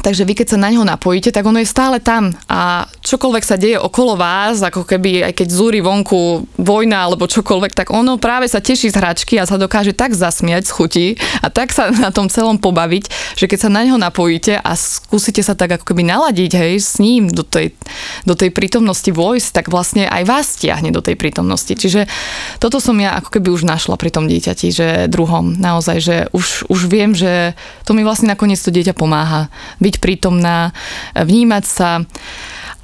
Takže 0.00 0.24
vy 0.24 0.32
keď 0.32 0.56
sa 0.56 0.58
na 0.58 0.72
ňo 0.72 0.82
napojíte, 0.88 1.28
tak 1.28 1.44
ono 1.44 1.60
je 1.60 1.68
stále 1.68 2.00
tam 2.00 2.32
a 2.48 2.88
čokoľvek 3.04 3.44
sa 3.44 3.60
deje 3.60 3.76
okolo 3.76 4.16
vás, 4.16 4.64
ako 4.64 4.88
keby 4.88 5.28
aj 5.28 5.32
keď 5.36 5.48
zúri 5.52 5.80
vonku 5.84 6.48
vojna 6.56 7.04
alebo 7.04 7.28
čokoľvek, 7.28 7.76
tak 7.76 7.92
ono 7.92 8.16
práve 8.16 8.48
sa 8.48 8.64
teší 8.64 8.88
z 8.88 8.96
hračky 8.96 9.36
a 9.36 9.44
sa 9.44 9.60
dokáže 9.60 9.92
tak 9.92 10.16
zasmiať 10.16 10.68
z 10.68 10.72
chuti 10.72 11.06
a 11.44 11.52
tak 11.52 11.76
sa 11.76 11.92
na 11.92 12.08
tom 12.08 12.32
celom 12.32 12.56
pobaviť, 12.56 13.36
že 13.36 13.44
keď 13.44 13.58
sa 13.66 13.70
na 13.70 13.84
ňo 13.84 14.00
napojíte 14.00 14.56
a 14.56 14.72
skúsite 14.72 15.44
sa 15.44 15.52
tak 15.52 15.76
ako 15.76 15.92
keby 15.92 16.08
naladiť 16.08 16.52
hej, 16.56 16.74
s 16.80 16.96
ním 16.96 17.28
do 17.28 17.44
tej, 17.44 17.76
do 18.24 18.32
tej 18.32 18.56
prítomnosti 18.56 19.12
vojsť, 19.12 19.48
tak 19.52 19.66
vlastne 19.68 20.08
aj 20.08 20.22
vás 20.24 20.56
stiahne 20.56 20.90
do 20.96 21.04
tej 21.04 21.20
prítomnosti. 21.20 21.76
Čiže 21.76 22.08
toto 22.56 22.80
som 22.80 22.96
ja 22.96 23.20
ako 23.20 23.36
keby 23.36 23.52
už 23.52 23.68
našla 23.68 24.00
pri 24.00 24.08
tom 24.08 24.26
dieťati, 24.26 24.68
že 24.72 24.86
druhom 25.12 25.60
naozaj, 25.60 25.96
že 26.00 26.16
už, 26.32 26.72
už 26.72 26.80
viem, 26.88 27.12
že 27.12 27.52
to 27.84 27.92
mi 27.92 28.00
vlastne 28.00 28.32
nakoniec 28.32 28.58
to 28.62 28.72
dieťa 28.72 28.96
pomáha. 28.96 29.52
Byť 29.82 29.89
byť 29.90 29.96
prítomná, 29.98 30.70
vnímať 31.18 31.64
sa 31.66 32.06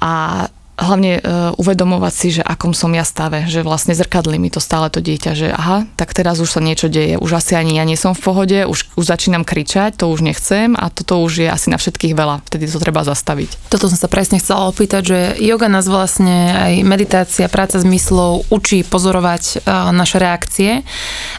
a 0.03 0.45
hlavne 0.77 1.17
e, 1.17 1.21
uvedomovať 1.57 2.13
si, 2.13 2.27
že 2.39 2.43
akom 2.45 2.71
som 2.77 2.93
ja 2.93 3.01
stave, 3.01 3.49
že 3.49 3.65
vlastne 3.65 3.97
zrkadlí 3.97 4.37
mi 4.37 4.53
to 4.53 4.61
stále 4.61 4.93
to 4.93 5.01
dieťa, 5.01 5.31
že 5.33 5.47
aha, 5.49 5.89
tak 5.97 6.13
teraz 6.13 6.37
už 6.37 6.53
sa 6.53 6.61
niečo 6.61 6.85
deje, 6.85 7.17
už 7.17 7.33
asi 7.33 7.57
ani 7.57 7.81
ja 7.81 7.83
nie 7.83 7.97
som 7.97 8.13
v 8.13 8.21
pohode, 8.21 8.59
už, 8.69 8.93
už 8.93 9.05
začínam 9.05 9.41
kričať, 9.41 9.97
to 9.97 10.05
už 10.13 10.21
nechcem 10.21 10.77
a 10.77 10.93
toto 10.93 11.17
už 11.25 11.43
je 11.43 11.47
asi 11.49 11.73
na 11.73 11.81
všetkých 11.81 12.13
veľa, 12.13 12.45
vtedy 12.45 12.69
to 12.69 12.77
treba 12.77 13.01
zastaviť. 13.01 13.73
Toto 13.73 13.89
som 13.89 13.97
sa 13.97 14.05
presne 14.05 14.37
chcela 14.37 14.69
opýtať, 14.69 15.01
že 15.01 15.19
yoga 15.41 15.65
nás 15.65 15.89
vlastne 15.89 16.53
aj 16.53 16.73
meditácia, 16.85 17.49
práca 17.49 17.81
s 17.81 17.85
myslou 17.85 18.45
učí 18.53 18.85
pozorovať 18.85 19.65
uh, 19.65 19.89
naše 19.89 20.21
reakcie 20.21 20.85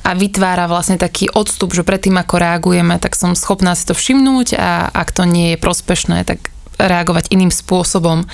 a 0.03 0.11
vytvára 0.18 0.66
vlastne 0.66 0.98
taký 0.98 1.31
odstup, 1.31 1.70
že 1.79 1.87
predtým 1.87 2.18
ako 2.18 2.42
reagujeme, 2.42 2.98
tak 2.98 3.14
som 3.14 3.38
schopná 3.38 3.79
si 3.79 3.87
to 3.87 3.94
všimnúť 3.94 4.59
a 4.59 4.90
ak 4.90 5.14
to 5.14 5.22
nie 5.22 5.55
je 5.55 5.62
prospešné, 5.62 6.27
tak 6.27 6.51
reagovať 6.79 7.35
iným 7.35 7.51
spôsobom. 7.51 8.25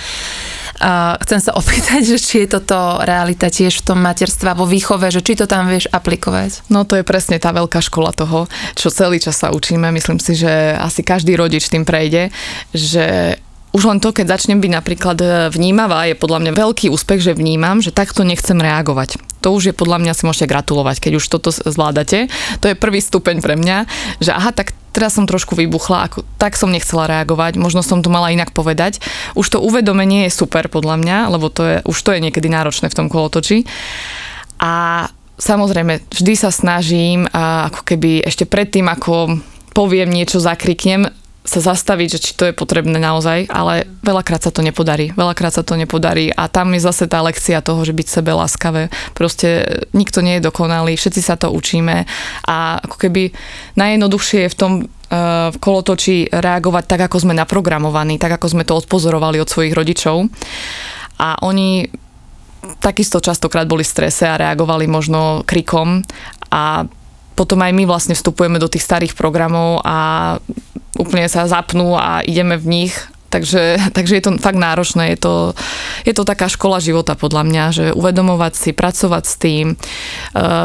A 0.75 1.15
chcem 1.23 1.39
sa 1.39 1.55
opýtať, 1.55 2.03
že 2.03 2.17
či 2.19 2.35
je 2.43 2.59
toto 2.59 2.99
realita 3.01 3.47
tiež 3.47 3.79
v 3.81 3.85
tom 3.93 3.99
materstva, 4.03 4.59
vo 4.59 4.67
výchove, 4.67 5.07
že 5.07 5.23
či 5.23 5.39
to 5.39 5.47
tam 5.47 5.71
vieš 5.71 5.87
aplikovať? 5.89 6.67
No 6.67 6.83
to 6.83 6.99
je 6.99 7.07
presne 7.07 7.39
tá 7.39 7.55
veľká 7.55 7.79
škola 7.79 8.11
toho, 8.11 8.51
čo 8.75 8.91
celý 8.91 9.23
čas 9.23 9.39
sa 9.39 9.55
učíme. 9.55 9.87
Myslím 9.95 10.19
si, 10.19 10.35
že 10.35 10.75
asi 10.75 10.99
každý 10.99 11.39
rodič 11.39 11.71
tým 11.71 11.87
prejde, 11.87 12.29
že 12.75 13.39
už 13.75 13.83
len 13.91 13.99
to, 13.99 14.15
keď 14.15 14.39
začnem 14.39 14.63
byť 14.63 14.71
napríklad 14.71 15.17
vnímavá, 15.51 16.07
je 16.07 16.15
podľa 16.15 16.47
mňa 16.47 16.51
veľký 16.55 16.87
úspech, 16.95 17.19
že 17.19 17.35
vnímam, 17.35 17.83
že 17.83 17.91
takto 17.91 18.23
nechcem 18.23 18.55
reagovať. 18.55 19.19
To 19.43 19.51
už 19.51 19.69
je 19.69 19.75
podľa 19.75 19.99
mňa 19.99 20.15
si 20.15 20.23
môžete 20.23 20.47
gratulovať, 20.47 21.03
keď 21.03 21.19
už 21.19 21.25
toto 21.27 21.51
zvládate. 21.51 22.31
To 22.63 22.71
je 22.71 22.79
prvý 22.79 23.03
stupeň 23.03 23.43
pre 23.43 23.59
mňa, 23.59 23.83
že 24.23 24.31
aha, 24.31 24.55
tak 24.55 24.71
teraz 24.95 25.19
som 25.19 25.27
trošku 25.27 25.59
vybuchla, 25.59 26.07
ako, 26.07 26.23
tak 26.39 26.55
som 26.55 26.71
nechcela 26.71 27.03
reagovať, 27.11 27.59
možno 27.59 27.83
som 27.83 27.99
to 27.99 28.07
mala 28.07 28.31
inak 28.31 28.55
povedať. 28.55 29.03
Už 29.35 29.51
to 29.51 29.59
uvedomenie 29.59 30.31
je 30.31 30.39
super 30.39 30.71
podľa 30.71 30.95
mňa, 30.95 31.17
lebo 31.35 31.51
to 31.51 31.61
je, 31.67 31.77
už 31.83 31.99
to 31.99 32.15
je 32.15 32.23
niekedy 32.23 32.47
náročné 32.47 32.87
v 32.87 32.97
tom 33.03 33.11
kolotoči. 33.11 33.67
A 34.63 35.05
samozrejme, 35.35 35.99
vždy 36.15 36.33
sa 36.39 36.47
snažím, 36.47 37.27
ako 37.35 37.83
keby 37.83 38.23
ešte 38.23 38.47
predtým, 38.47 38.87
ako 38.87 39.35
poviem 39.75 40.07
niečo, 40.07 40.39
zakriknem, 40.39 41.11
sa 41.45 41.61
zastaviť, 41.61 42.17
že 42.17 42.19
či 42.19 42.31
to 42.33 42.49
je 42.49 42.57
potrebné 42.57 42.97
naozaj, 42.97 43.45
ale 43.53 43.85
veľakrát 44.01 44.41
sa 44.41 44.51
to 44.51 44.65
nepodarí. 44.65 45.13
Veľakrát 45.13 45.53
sa 45.53 45.61
to 45.61 45.77
nepodarí 45.77 46.33
a 46.33 46.49
tam 46.49 46.73
je 46.73 46.81
zase 46.81 47.05
tá 47.05 47.21
lekcia 47.21 47.61
toho, 47.61 47.85
že 47.85 47.93
byť 47.93 48.07
sebe 48.09 48.33
láskavé. 48.33 48.89
Proste 49.13 49.63
nikto 49.93 50.25
nie 50.25 50.41
je 50.41 50.45
dokonalý, 50.49 50.97
všetci 50.97 51.21
sa 51.21 51.37
to 51.37 51.53
učíme 51.53 52.09
a 52.49 52.57
ako 52.81 52.97
keby 52.97 53.29
najjednoduchšie 53.77 54.49
je 54.49 54.53
v 54.53 54.57
tom 54.57 54.71
uh, 54.81 55.53
v 55.53 55.57
kolotoči 55.61 56.33
reagovať 56.33 56.83
tak, 56.89 57.01
ako 57.07 57.29
sme 57.29 57.37
naprogramovaní, 57.37 58.17
tak, 58.17 58.41
ako 58.41 58.57
sme 58.57 58.63
to 58.65 58.73
odpozorovali 58.81 59.37
od 59.37 59.47
svojich 59.47 59.77
rodičov. 59.77 60.25
A 61.21 61.39
oni 61.45 61.85
takisto 62.81 63.21
častokrát 63.21 63.69
boli 63.69 63.85
v 63.85 63.93
strese 63.93 64.25
a 64.25 64.41
reagovali 64.41 64.89
možno 64.89 65.45
krikom 65.45 66.01
a 66.49 66.89
potom 67.35 67.59
aj 67.61 67.71
my 67.75 67.83
vlastne 67.85 68.15
vstupujeme 68.15 68.57
do 68.57 68.71
tých 68.71 68.81
starých 68.81 69.13
programov 69.13 69.83
a 69.83 70.39
úplne 70.95 71.27
sa 71.27 71.47
zapnú 71.47 71.95
a 71.95 72.23
ideme 72.23 72.55
v 72.55 72.67
nich 72.67 72.95
Takže, 73.35 73.91
takže 73.97 74.15
je 74.15 74.23
to 74.23 74.31
fakt 74.39 74.55
náročné, 74.55 75.17
je 75.17 75.19
to, 75.19 75.35
je 76.07 76.13
to 76.15 76.23
taká 76.23 76.47
škola 76.47 76.79
života 76.79 77.19
podľa 77.19 77.43
mňa, 77.43 77.63
že 77.75 77.85
uvedomovať 77.91 78.53
si, 78.55 78.69
pracovať 78.71 79.23
s 79.27 79.35
tým, 79.35 79.65
e, 79.73 79.75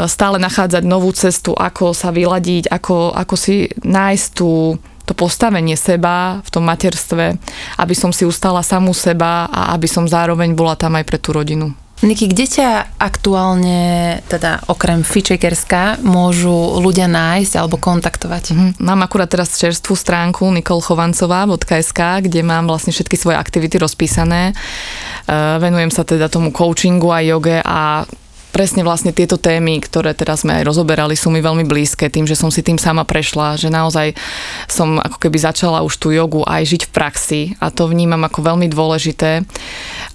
stále 0.07 0.39
nachádzať 0.39 0.87
novú 0.87 1.11
cestu, 1.11 1.51
ako 1.51 1.91
sa 1.91 2.15
vyladiť, 2.15 2.71
ako, 2.71 3.11
ako 3.11 3.35
si 3.35 3.67
nájsť 3.83 4.27
tú, 4.31 4.79
to 5.03 5.13
postavenie 5.19 5.75
seba 5.75 6.39
v 6.47 6.49
tom 6.55 6.63
materstve, 6.63 7.35
aby 7.83 7.95
som 7.99 8.15
si 8.15 8.23
ustala 8.23 8.63
samú 8.63 8.95
seba 8.95 9.51
a 9.51 9.75
aby 9.75 9.91
som 9.91 10.07
zároveň 10.07 10.55
bola 10.55 10.79
tam 10.79 10.95
aj 10.95 11.05
pre 11.11 11.19
tú 11.19 11.35
rodinu. 11.35 11.75
Niky, 12.01 12.33
kde 12.33 12.47
ťa 12.49 12.97
aktuálne, 12.97 13.81
teda 14.25 14.65
okrem 14.73 15.05
Fitchakerska, 15.05 16.01
môžu 16.01 16.81
ľudia 16.81 17.05
nájsť 17.05 17.61
alebo 17.61 17.77
kontaktovať? 17.77 18.45
Mm-hmm. 18.57 18.71
Mám 18.81 19.05
akurát 19.05 19.29
teraz 19.29 19.61
čerstvú 19.61 19.93
stránku 19.93 20.49
nikolchovancová.sk, 20.49 22.01
kde 22.25 22.41
mám 22.41 22.65
vlastne 22.73 22.97
všetky 22.97 23.21
svoje 23.21 23.37
aktivity 23.37 23.77
rozpísané. 23.77 24.57
Uh, 25.29 25.61
venujem 25.61 25.93
sa 25.93 26.01
teda 26.01 26.33
tomu 26.33 26.57
coachingu 26.57 27.13
a 27.13 27.21
joge 27.21 27.61
a 27.61 28.09
presne 28.51 28.83
vlastne 28.83 29.15
tieto 29.15 29.39
témy, 29.39 29.79
ktoré 29.81 30.13
teraz 30.13 30.43
sme 30.43 30.61
aj 30.61 30.67
rozoberali, 30.67 31.15
sú 31.15 31.31
mi 31.31 31.41
veľmi 31.41 31.65
blízke 31.65 32.11
tým, 32.11 32.27
že 32.27 32.37
som 32.37 32.51
si 32.51 32.61
tým 32.61 32.77
sama 32.77 33.07
prešla, 33.07 33.57
že 33.57 33.71
naozaj 33.71 34.13
som 34.67 34.99
ako 34.99 35.17
keby 35.17 35.39
začala 35.39 35.87
už 35.87 35.97
tú 35.97 36.11
jogu 36.11 36.43
aj 36.45 36.67
žiť 36.67 36.83
v 36.91 36.93
praxi 36.93 37.41
a 37.63 37.71
to 37.71 37.87
vnímam 37.89 38.21
ako 38.27 38.45
veľmi 38.45 38.67
dôležité. 38.69 39.47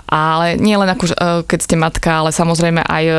Ale 0.05 0.61
nie 0.61 0.77
len 0.77 0.85
ako, 0.85 1.05
e, 1.09 1.13
keď 1.49 1.59
ste 1.59 1.75
matka, 1.75 2.21
ale 2.21 2.29
samozrejme 2.29 2.85
aj 2.85 3.03
e, 3.05 3.15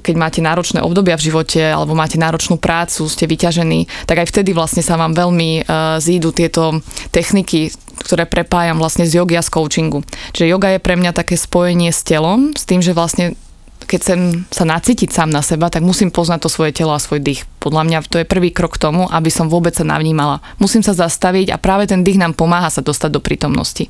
keď 0.00 0.14
máte 0.16 0.40
náročné 0.40 0.80
obdobia 0.80 1.20
v 1.20 1.26
živote 1.28 1.60
alebo 1.60 1.92
máte 1.92 2.16
náročnú 2.16 2.56
prácu, 2.56 3.04
ste 3.12 3.28
vyťažení, 3.28 3.86
tak 4.08 4.24
aj 4.24 4.32
vtedy 4.32 4.56
vlastne 4.56 4.80
sa 4.80 4.96
vám 4.96 5.12
veľmi 5.12 5.50
e, 5.60 5.62
zídu 6.00 6.32
tieto 6.32 6.80
techniky, 7.12 7.68
ktoré 8.00 8.24
prepájam 8.24 8.80
vlastne 8.80 9.04
z 9.04 9.20
jogy 9.20 9.36
a 9.36 9.44
z 9.44 9.52
coachingu. 9.52 10.00
Čiže 10.32 10.48
yoga 10.48 10.68
je 10.72 10.80
pre 10.80 10.96
mňa 10.96 11.12
také 11.12 11.36
spojenie 11.36 11.92
s 11.92 12.00
telom, 12.00 12.56
s 12.56 12.64
tým, 12.64 12.80
že 12.80 12.96
vlastne 12.96 13.36
keď 13.86 13.98
chcem 14.00 14.20
sa 14.52 14.64
nacítiť 14.68 15.08
sám 15.10 15.30
na 15.32 15.40
seba, 15.40 15.72
tak 15.72 15.84
musím 15.84 16.12
poznať 16.12 16.46
to 16.46 16.52
svoje 16.52 16.72
telo 16.76 16.92
a 16.92 17.00
svoj 17.00 17.20
dých. 17.20 17.48
Podľa 17.60 17.82
mňa 17.86 17.98
to 18.08 18.20
je 18.20 18.28
prvý 18.28 18.52
krok 18.52 18.76
k 18.76 18.82
tomu, 18.88 19.08
aby 19.08 19.28
som 19.28 19.48
vôbec 19.48 19.76
sa 19.76 19.84
navnímala. 19.84 20.44
Musím 20.60 20.80
sa 20.84 20.96
zastaviť 20.96 21.52
a 21.52 21.60
práve 21.60 21.88
ten 21.88 22.04
dých 22.04 22.20
nám 22.20 22.36
pomáha 22.36 22.68
sa 22.68 22.84
dostať 22.84 23.10
do 23.12 23.20
prítomnosti. 23.20 23.88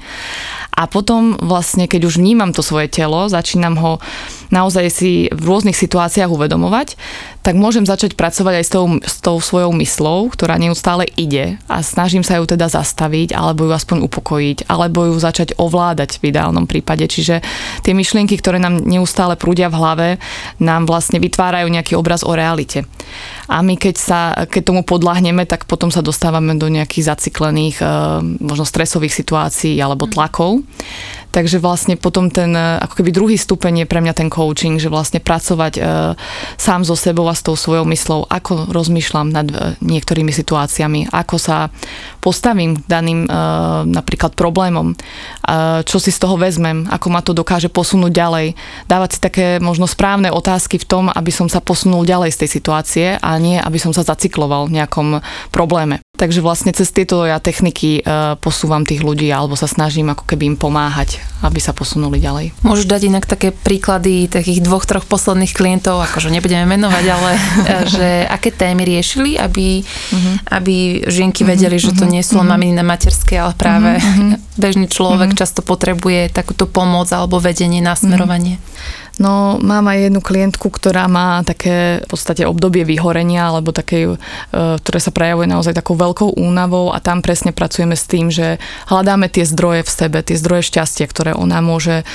A 0.74 0.87
potom 0.87 1.38
vlastne, 1.38 1.90
keď 1.90 2.07
už 2.07 2.22
vnímam 2.22 2.55
to 2.55 2.62
svoje 2.62 2.90
telo, 2.90 3.31
začínam 3.31 3.79
ho 3.79 4.03
naozaj 4.51 4.87
si 4.91 5.11
v 5.31 5.43
rôznych 5.43 5.79
situáciách 5.79 6.31
uvedomovať, 6.31 6.99
tak 7.41 7.57
môžem 7.57 7.89
začať 7.89 8.15
pracovať 8.19 8.61
aj 8.61 8.65
s 8.67 8.71
tou, 8.71 8.85
s 9.01 9.17
tou 9.25 9.37
svojou 9.41 9.73
myslou, 9.81 10.29
ktorá 10.29 10.61
neustále 10.61 11.09
ide 11.17 11.57
a 11.71 11.81
snažím 11.81 12.21
sa 12.21 12.37
ju 12.37 12.45
teda 12.45 12.69
zastaviť, 12.69 13.33
alebo 13.33 13.65
ju 13.65 13.73
aspoň 13.73 14.05
upokojiť, 14.05 14.69
alebo 14.69 15.09
ju 15.09 15.17
začať 15.17 15.57
ovládať 15.57 16.21
v 16.21 16.35
ideálnom 16.35 16.69
prípade. 16.69 17.09
Čiže 17.09 17.41
tie 17.81 17.97
myšlienky, 17.97 18.37
ktoré 18.37 18.61
nám 18.61 18.85
neustále 18.85 19.41
prúdia 19.41 19.73
v 19.73 19.79
hlave, 19.81 20.09
nám 20.61 20.85
vlastne 20.85 21.17
vytvárajú 21.17 21.73
nejaký 21.73 21.97
obraz 21.97 22.21
o 22.21 22.37
realite. 22.37 22.85
A 23.49 23.65
my 23.65 23.75
keď, 23.75 23.97
sa, 23.97 24.21
keď 24.47 24.63
tomu 24.71 24.83
podľahneme, 24.85 25.49
tak 25.49 25.65
potom 25.65 25.89
sa 25.89 26.05
dostávame 26.05 26.55
do 26.61 26.69
nejakých 26.69 27.17
zaciklených, 27.17 27.77
eh, 27.81 27.89
možno 28.39 28.69
stresových 28.69 29.17
situácií 29.17 29.81
alebo 29.81 30.07
tlakov. 30.07 30.63
Takže 31.31 31.62
vlastne 31.62 31.95
potom 31.95 32.27
ten, 32.27 32.51
e, 32.51 32.83
ako 32.83 32.95
keby 32.99 33.11
druhý 33.14 33.37
stupeň 33.38 33.85
je 33.85 33.90
pre 33.90 34.03
mňa 34.03 34.14
ten 34.19 34.27
coaching, 34.27 34.83
že 34.83 34.90
vlastne 34.90 35.23
pracovať 35.23 35.75
e, 35.79 35.81
sám 36.59 36.83
so 36.83 36.99
sebou 36.99 37.31
a 37.31 37.35
s 37.38 37.47
tou 37.47 37.55
svojou 37.55 37.87
myslou, 37.87 38.27
ako 38.27 38.71
rozmýšľam 38.75 39.31
nad 39.31 39.47
e, 39.47 39.79
niektorými 39.79 40.35
situáciami, 40.35 41.14
ako 41.14 41.37
sa 41.38 41.71
postavím 42.19 42.83
daným 42.85 43.25
e, 43.25 43.29
napríklad 43.88 44.35
problémom, 44.35 44.93
e, 44.93 44.95
čo 45.87 46.03
si 46.03 46.11
z 46.11 46.19
toho 46.19 46.35
vezmem, 46.35 46.90
ako 46.90 47.07
ma 47.09 47.23
to 47.23 47.31
dokáže 47.31 47.71
posunúť 47.71 48.12
ďalej, 48.12 48.47
dávať 48.90 49.11
si 49.16 49.19
také 49.23 49.47
možno 49.62 49.87
správne 49.87 50.35
otázky 50.35 50.83
v 50.83 50.88
tom, 50.88 51.05
aby 51.09 51.31
som 51.31 51.47
sa 51.47 51.62
posunul 51.62 52.03
ďalej 52.03 52.35
z 52.35 52.40
tej 52.43 52.51
situácie 52.51 53.07
a 53.23 53.31
nie, 53.38 53.57
aby 53.57 53.79
som 53.79 53.95
sa 53.95 54.03
zacikloval 54.03 54.66
v 54.66 54.83
nejakom 54.83 55.23
probléme. 55.55 56.03
Takže 56.20 56.44
vlastne 56.44 56.76
cez 56.76 56.92
tieto 56.92 57.24
ja 57.24 57.40
techniky 57.40 58.04
e, 58.04 58.37
posúvam 58.44 58.85
tých 58.85 59.00
ľudí 59.00 59.33
alebo 59.33 59.56
sa 59.56 59.64
snažím 59.64 60.12
ako 60.12 60.28
keby 60.28 60.52
im 60.52 60.56
pomáhať, 60.61 61.16
aby 61.40 61.56
sa 61.56 61.72
posunuli 61.72 62.20
ďalej. 62.20 62.52
Môžeš 62.61 62.85
dať 62.85 63.09
inak 63.09 63.24
také 63.24 63.56
príklady 63.56 64.28
takých 64.28 64.61
dvoch, 64.61 64.85
troch 64.85 65.09
posledných 65.09 65.56
klientov, 65.56 66.04
akože 66.04 66.28
nebudeme 66.28 66.68
menovať, 66.68 67.04
ale 67.09 67.30
e, 67.33 67.40
že 67.96 68.09
aké 68.28 68.52
témy 68.52 68.85
riešili, 68.85 69.40
aby, 69.40 69.80
uh-huh. 69.80 70.61
aby 70.61 71.09
žienky 71.09 71.48
vedeli, 71.48 71.80
uh-huh. 71.80 71.88
že 71.88 71.96
to 71.96 72.04
nie 72.04 72.20
sú 72.20 72.37
len 72.37 72.52
maminy 72.52 72.76
na 72.76 72.85
materskej, 72.85 73.40
ale 73.40 73.56
práve 73.56 73.96
uh-huh. 73.96 74.37
bežný 74.62 74.92
človek 74.92 75.33
uh-huh. 75.33 75.40
často 75.40 75.64
potrebuje 75.64 76.37
takúto 76.37 76.68
pomoc 76.68 77.09
alebo 77.16 77.40
vedenie, 77.40 77.80
nasmerovanie. 77.80 78.61
Uh-huh. 78.61 79.00
No, 79.20 79.61
mám 79.61 79.85
aj 79.85 80.09
jednu 80.09 80.24
klientku, 80.24 80.72
ktorá 80.72 81.04
má 81.04 81.44
také 81.44 82.00
v 82.00 82.09
podstate 82.09 82.48
obdobie 82.48 82.88
vyhorenia, 82.88 83.52
alebo 83.52 83.68
také, 83.68 84.09
e, 84.09 84.16
ktoré 84.80 84.96
sa 84.96 85.12
prejavuje 85.12 85.44
naozaj 85.44 85.76
takou 85.76 85.92
veľkou 85.92 86.40
únavou 86.40 86.88
a 86.88 87.04
tam 87.04 87.20
presne 87.20 87.52
pracujeme 87.52 88.00
s 88.00 88.09
tým, 88.09 88.33
že 88.33 88.56
hľadáme 88.88 89.28
tie 89.28 89.44
zdroje 89.44 89.85
v 89.85 89.90
sebe, 89.92 90.18
tie 90.24 90.40
zdroje 90.40 90.72
šťastia, 90.72 91.04
ktoré 91.04 91.37
ona 91.37 91.61
môže, 91.61 92.09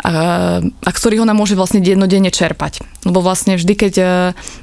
a, 0.00 0.64
a 0.64 0.90
ktorých 0.96 1.28
ona 1.28 1.36
môže 1.36 1.60
vlastne 1.60 1.84
dennodenne 1.84 2.32
čerpať. 2.32 2.80
Lebo 3.04 3.20
vlastne 3.20 3.60
vždy, 3.60 3.74
keď 3.76 3.94
e, 4.00 4.04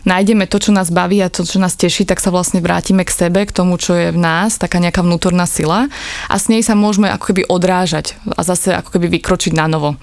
nájdeme 0.10 0.50
to, 0.50 0.58
čo 0.58 0.74
nás 0.74 0.90
baví 0.90 1.22
a 1.22 1.30
to, 1.30 1.46
čo 1.46 1.62
nás 1.62 1.78
teší, 1.78 2.10
tak 2.10 2.18
sa 2.18 2.34
vlastne 2.34 2.58
vrátime 2.58 3.06
k 3.06 3.14
sebe, 3.14 3.46
k 3.46 3.54
tomu, 3.54 3.78
čo 3.78 3.94
je 3.94 4.10
v 4.10 4.18
nás, 4.18 4.58
taká 4.58 4.82
nejaká 4.82 5.06
vnútorná 5.06 5.46
sila 5.46 5.94
a 6.26 6.36
s 6.42 6.50
nej 6.50 6.66
sa 6.66 6.74
môžeme 6.74 7.14
ako 7.14 7.38
keby 7.38 7.46
odrážať 7.46 8.18
a 8.34 8.42
zase 8.42 8.74
ako 8.74 8.98
keby 8.98 9.22
vykročiť 9.22 9.54
na 9.54 9.70
novo. 9.70 9.94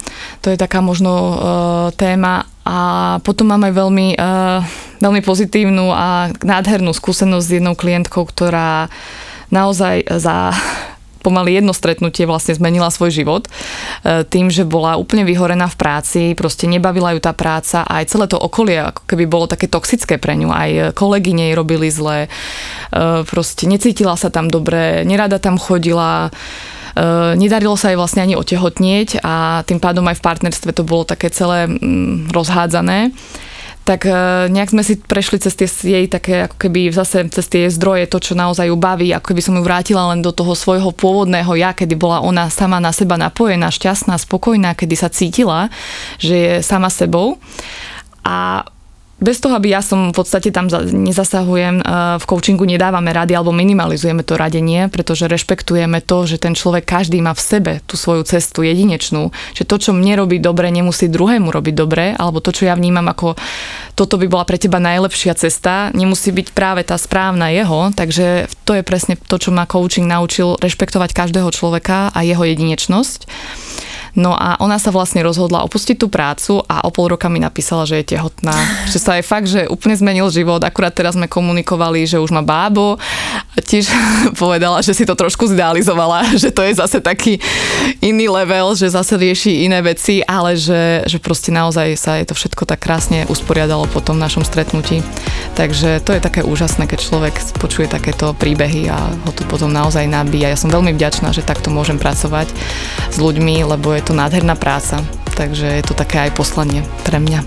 To 0.47 0.55
je 0.55 0.57
taká 0.57 0.79
možno 0.79 1.11
e, 1.11 1.35
téma 1.97 2.45
a 2.61 2.79
potom 3.25 3.49
mám 3.49 3.65
aj 3.65 3.73
veľmi, 3.73 4.09
uh, 4.21 4.61
veľmi 5.01 5.21
pozitívnu 5.25 5.91
a 5.91 6.31
nádhernú 6.45 6.93
skúsenosť 6.93 7.47
s 7.47 7.55
jednou 7.57 7.75
klientkou, 7.75 8.29
ktorá 8.29 8.93
naozaj 9.49 10.07
za 10.21 10.55
pomaly 11.21 11.61
jedno 11.61 11.77
stretnutie 11.77 12.25
vlastne 12.25 12.57
zmenila 12.57 12.89
svoj 12.89 13.13
život 13.13 13.45
e, 13.45 14.25
tým, 14.25 14.49
že 14.49 14.65
bola 14.65 14.97
úplne 14.97 15.29
vyhorená 15.29 15.69
v 15.69 15.77
práci, 15.77 16.23
proste 16.33 16.65
nebavila 16.65 17.13
ju 17.13 17.21
tá 17.21 17.37
práca 17.37 17.85
a 17.85 18.01
aj 18.01 18.09
celé 18.09 18.25
to 18.25 18.41
okolie 18.41 18.81
ako 18.81 19.05
keby 19.05 19.29
bolo 19.29 19.45
také 19.45 19.69
toxické 19.69 20.17
pre 20.17 20.33
ňu, 20.41 20.49
aj 20.49 20.97
kolegy 20.97 21.37
nej 21.37 21.53
robili 21.53 21.93
zle, 21.93 22.33
proste 23.29 23.69
necítila 23.69 24.17
sa 24.17 24.33
tam 24.33 24.49
dobre, 24.49 25.05
nerada 25.05 25.37
tam 25.37 25.61
chodila, 25.61 26.33
Eh, 26.33 26.80
nedarilo 27.39 27.79
sa 27.79 27.93
jej 27.93 27.99
vlastne 27.99 28.25
ani 28.25 28.35
otehotnieť 28.35 29.23
a 29.23 29.63
tým 29.67 29.79
pádom 29.79 30.07
aj 30.11 30.19
v 30.19 30.25
partnerstve 30.27 30.71
to 30.75 30.83
bolo 30.83 31.07
také 31.07 31.31
celé 31.31 31.71
mm, 31.71 32.35
rozhádzané 32.35 33.15
tak 33.91 34.07
eh, 34.07 34.47
nejak 34.47 34.71
sme 34.71 34.83
si 34.85 35.01
prešli 35.01 35.41
cez 35.41 35.57
tie 35.57 35.67
jej 35.67 36.07
také, 36.07 36.47
ako 36.47 36.57
keby 36.63 36.93
zase 36.93 37.27
cez 37.33 37.47
tie 37.49 37.67
zdroje, 37.67 38.07
to, 38.07 38.21
čo 38.21 38.39
naozaj 38.39 38.69
ju 38.69 38.77
baví, 38.77 39.11
ako 39.11 39.35
keby 39.35 39.43
som 39.43 39.57
ju 39.57 39.63
vrátila 39.65 40.15
len 40.15 40.21
do 40.21 40.31
toho 40.31 40.53
svojho 40.53 40.93
pôvodného 40.93 41.51
ja, 41.57 41.73
kedy 41.73 41.97
bola 41.97 42.23
ona 42.23 42.53
sama 42.53 42.79
na 42.79 42.93
seba 42.93 43.17
napojená, 43.17 43.73
šťastná, 43.73 44.15
spokojná, 44.21 44.77
kedy 44.77 44.95
sa 44.95 45.09
cítila, 45.11 45.73
že 46.21 46.35
je 46.37 46.53
sama 46.63 46.93
sebou. 46.93 47.41
A 48.21 48.69
bez 49.21 49.37
toho, 49.39 49.55
aby 49.55 49.77
ja 49.77 49.85
som 49.85 50.11
v 50.11 50.17
podstate 50.17 50.49
tam 50.51 50.73
nezasahujem, 50.73 51.81
eh, 51.81 51.85
v 52.19 52.25
coachingu 52.25 52.65
nedávame 52.65 53.13
rady 53.13 53.37
alebo 53.37 53.53
minimalizujeme 53.53 54.25
to 54.25 54.41
radenie, 54.41 54.89
pretože 54.89 55.29
rešpektujeme 55.29 56.01
to, 56.01 56.25
že 56.25 56.41
ten 56.41 56.57
človek 56.57 56.89
každý 56.89 57.21
má 57.21 57.37
v 57.37 57.45
sebe 57.45 57.73
tú 57.85 58.01
svoju 58.01 58.25
cestu 58.25 58.65
jedinečnú, 58.65 59.31
že 59.53 59.69
to, 59.69 59.77
čo 59.77 59.93
mne 59.93 60.25
robí 60.25 60.41
dobre, 60.41 60.73
nemusí 60.73 61.07
druhému 61.07 61.53
robiť 61.53 61.75
dobre, 61.77 62.17
alebo 62.17 62.41
to, 62.41 62.51
čo 62.51 62.67
ja 62.67 62.75
vnímam 62.75 63.07
ako 63.07 63.37
toto 64.01 64.17
by 64.17 64.33
bola 64.33 64.49
pre 64.49 64.57
teba 64.57 64.81
najlepšia 64.81 65.37
cesta, 65.37 65.93
nemusí 65.93 66.33
byť 66.33 66.57
práve 66.57 66.81
tá 66.89 66.97
správna 66.97 67.53
jeho, 67.53 67.93
takže 67.93 68.49
to 68.65 68.81
je 68.81 68.83
presne 68.87 69.21
to, 69.21 69.37
čo 69.37 69.53
ma 69.53 69.69
coaching 69.69 70.09
naučil, 70.09 70.57
rešpektovať 70.57 71.13
každého 71.13 71.53
človeka 71.53 72.09
a 72.09 72.25
jeho 72.25 72.41
jedinečnosť. 72.41 73.29
No 74.19 74.35
a 74.35 74.59
ona 74.59 74.77
sa 74.83 74.91
vlastne 74.91 75.23
rozhodla 75.23 75.63
opustiť 75.63 75.97
tú 75.97 76.11
prácu 76.11 76.63
a 76.67 76.83
o 76.83 76.91
pol 76.91 77.15
roka 77.15 77.31
mi 77.31 77.39
napísala, 77.39 77.87
že 77.87 78.03
je 78.03 78.17
tehotná. 78.17 78.55
že 78.91 78.99
sa 78.99 79.19
aj 79.19 79.23
fakt, 79.23 79.47
že 79.47 79.71
úplne 79.71 79.95
zmenil 79.95 80.27
život. 80.35 80.59
Akurát 80.63 80.91
teraz 80.91 81.15
sme 81.15 81.31
komunikovali, 81.31 82.03
že 82.07 82.19
už 82.19 82.35
má 82.35 82.43
bábo. 82.43 82.99
A 83.55 83.59
tiež 83.63 83.87
povedala, 84.43 84.83
že 84.83 84.95
si 84.95 85.07
to 85.07 85.15
trošku 85.15 85.47
zidealizovala, 85.47 86.27
že 86.43 86.51
to 86.51 86.67
je 86.67 86.75
zase 86.75 86.99
taký 86.99 87.39
iný 88.03 88.27
level, 88.27 88.75
že 88.75 88.91
zase 88.91 89.15
rieši 89.15 89.67
iné 89.67 89.79
veci, 89.83 90.23
ale 90.27 90.59
že, 90.59 91.07
že 91.07 91.23
proste 91.23 91.55
naozaj 91.55 91.95
sa 91.95 92.19
je 92.19 92.27
to 92.27 92.35
všetko 92.35 92.67
tak 92.67 92.83
krásne 92.83 93.27
usporiadalo 93.31 93.87
po 93.91 94.03
tom 94.03 94.19
našom 94.19 94.43
stretnutí. 94.43 95.03
Takže 95.55 96.03
to 96.03 96.17
je 96.17 96.21
také 96.23 96.41
úžasné, 96.43 96.87
keď 96.91 96.99
človek 96.99 97.35
počuje 97.59 97.87
takéto 97.87 98.33
príbehy 98.35 98.89
a 98.91 98.99
ho 99.13 99.33
to 99.35 99.45
potom 99.47 99.71
naozaj 99.71 100.07
nabíja. 100.09 100.51
Ja 100.51 100.59
som 100.59 100.73
veľmi 100.73 100.97
vďačná, 100.97 101.31
že 101.31 101.47
takto 101.47 101.69
môžem 101.69 102.01
pracovať 102.01 102.49
s 103.11 103.17
ľuďmi, 103.19 103.67
lebo 103.67 103.93
je 103.93 104.00
je 104.01 104.09
to 104.09 104.17
nádherná 104.17 104.57
práca, 104.57 105.05
takže 105.37 105.69
je 105.69 105.85
to 105.85 105.93
také 105.93 106.25
aj 106.25 106.33
poslanie 106.33 106.81
pre 107.05 107.21
mňa. 107.21 107.45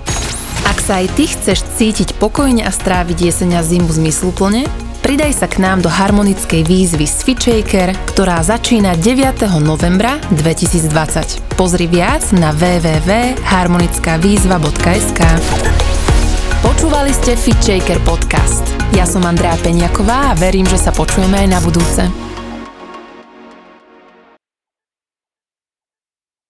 Ak 0.69 0.77
sa 0.79 1.01
aj 1.01 1.09
ty 1.17 1.25
chceš 1.27 1.65
cítiť 1.75 2.13
pokojne 2.21 2.63
a 2.63 2.71
stráviť 2.71 3.21
jeseň 3.33 3.57
a 3.59 3.61
zimu 3.65 3.89
zmysluplne, 3.89 4.69
pridaj 5.03 5.33
sa 5.33 5.49
k 5.49 5.57
nám 5.59 5.81
do 5.81 5.89
harmonickej 5.91 6.63
výzvy 6.63 7.07
Switchaker, 7.09 7.97
ktorá 8.13 8.45
začína 8.45 8.95
9. 8.95 9.43
novembra 9.59 10.19
2020. 10.31 11.57
Pozri 11.57 11.87
viac 11.89 12.31
na 12.37 12.53
www.harmonickavýzva.sk 12.55 15.21
Počúvali 16.63 17.11
ste 17.11 17.35
Fitchaker 17.35 17.99
podcast. 18.07 18.63
Ja 18.95 19.03
som 19.03 19.27
Andrea 19.27 19.59
Peňaková 19.59 20.31
a 20.31 20.37
verím, 20.39 20.63
že 20.69 20.77
sa 20.79 20.95
počujeme 20.95 21.43
aj 21.43 21.47
na 21.51 21.59
budúce. 21.59 22.07